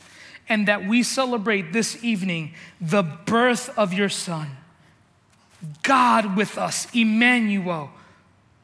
and 0.50 0.68
that 0.68 0.86
we 0.86 1.04
celebrate 1.04 1.74
this 1.74 2.04
evening 2.04 2.54
the 2.80 3.04
birth 3.04 3.70
of 3.78 3.94
your 3.94 4.10
Son. 4.10 4.58
God 5.84 6.36
with 6.36 6.58
us, 6.58 6.88
Emmanuel, 6.94 7.92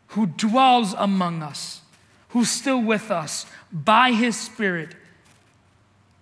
who 0.08 0.26
dwells 0.26 0.93
among 0.97 1.43
us, 1.43 1.82
who's 2.30 2.50
still 2.50 2.82
with 2.82 3.12
us 3.12 3.45
by 3.71 4.12
his 4.12 4.38
Spirit. 4.38 4.95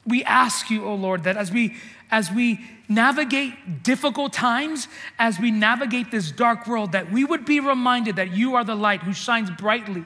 We 0.06 0.23
ask 0.23 0.69
you, 0.69 0.84
O 0.86 0.89
oh 0.89 0.95
Lord, 0.95 1.23
that 1.23 1.38
as 1.38 1.51
we 1.51 1.75
as 2.15 2.32
we 2.32 2.62
navigate 2.88 3.84
difficult 3.84 4.32
times, 4.32 4.88
as 5.19 5.38
we 5.38 5.51
navigate 5.51 6.12
this 6.12 6.32
dark 6.32 6.65
world, 6.65 6.93
that 6.93 7.12
we 7.12 7.25
would 7.25 7.43
be 7.43 7.60
reminded 7.60 8.15
that 8.15 8.32
you 8.32 8.56
are 8.56 8.63
the 8.63 8.73
light 8.73 9.01
who 9.01 9.12
shines 9.12 9.51
brightly 9.51 10.06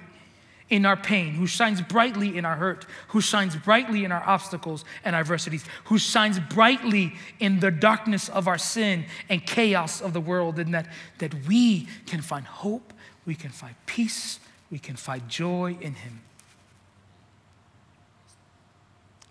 in 0.72 0.88
our 0.88 0.98
pain, 0.98 1.36
who 1.36 1.46
shines 1.46 1.82
brightly 1.82 2.36
in 2.36 2.46
our 2.46 2.56
hurt, 2.56 2.88
who 3.10 3.22
shines 3.22 3.56
brightly 3.56 4.06
in 4.06 4.12
our 4.12 4.28
obstacles 4.28 4.86
and 5.06 5.16
adversities, 5.16 5.64
who 5.84 6.00
shines 6.00 6.40
brightly 6.40 7.14
in 7.40 7.60
the 7.60 7.70
darkness 7.70 8.28
of 8.28 8.48
our 8.48 8.58
sin 8.58 9.06
and 9.30 9.46
chaos 9.46 10.02
of 10.02 10.14
the 10.14 10.22
world, 10.22 10.58
and 10.58 10.74
that, 10.74 10.88
that 11.20 11.36
we 11.48 11.88
can 12.08 12.22
find 12.22 12.44
hope, 12.44 12.92
we 13.28 13.36
can 13.36 13.52
find 13.52 13.76
peace, 13.86 14.40
we 14.72 14.80
can 14.80 14.96
find 14.96 15.30
joy 15.30 15.78
in 15.80 15.94
Him. 15.94 16.22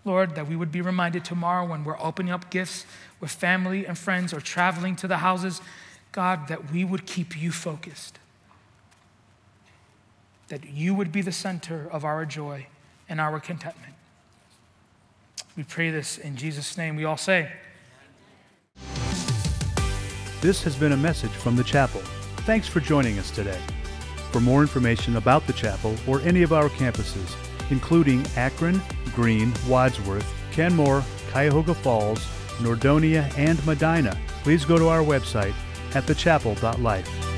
Lord, 0.05 0.35
that 0.35 0.47
we 0.47 0.55
would 0.55 0.71
be 0.71 0.81
reminded 0.81 1.25
tomorrow 1.25 1.65
when 1.65 1.83
we're 1.83 1.99
opening 1.99 2.31
up 2.31 2.49
gifts 2.49 2.85
with 3.19 3.31
family 3.31 3.85
and 3.85 3.97
friends 3.97 4.33
or 4.33 4.39
traveling 4.39 4.95
to 4.97 5.07
the 5.07 5.17
houses, 5.17 5.61
God, 6.11 6.47
that 6.47 6.71
we 6.71 6.85
would 6.85 7.05
keep 7.05 7.39
you 7.39 7.51
focused. 7.51 8.17
That 10.47 10.65
you 10.69 10.95
would 10.95 11.11
be 11.11 11.21
the 11.21 11.31
center 11.31 11.87
of 11.91 12.03
our 12.05 12.25
joy 12.25 12.67
and 13.07 13.19
our 13.19 13.39
contentment. 13.39 13.93
We 15.57 15.63
pray 15.63 15.91
this 15.91 16.17
in 16.17 16.37
Jesus' 16.37 16.77
name. 16.77 16.95
We 16.95 17.05
all 17.05 17.17
say, 17.17 17.51
This 20.41 20.63
has 20.63 20.75
been 20.77 20.93
a 20.93 20.97
message 20.97 21.31
from 21.31 21.57
the 21.57 21.63
chapel. 21.63 22.01
Thanks 22.45 22.67
for 22.67 22.79
joining 22.79 23.19
us 23.19 23.29
today. 23.29 23.59
For 24.31 24.39
more 24.39 24.61
information 24.61 25.17
about 25.17 25.45
the 25.47 25.53
chapel 25.53 25.95
or 26.07 26.21
any 26.21 26.43
of 26.43 26.53
our 26.53 26.69
campuses, 26.69 27.35
including 27.69 28.25
Akron, 28.35 28.81
Green, 29.15 29.53
Wadsworth, 29.67 30.31
Kenmore, 30.51 31.03
Cuyahoga 31.31 31.73
Falls, 31.73 32.19
Nordonia, 32.59 33.31
and 33.37 33.63
Medina, 33.65 34.17
please 34.43 34.65
go 34.65 34.77
to 34.77 34.87
our 34.87 35.01
website 35.01 35.53
at 35.95 36.03
thechapel.life. 36.05 37.28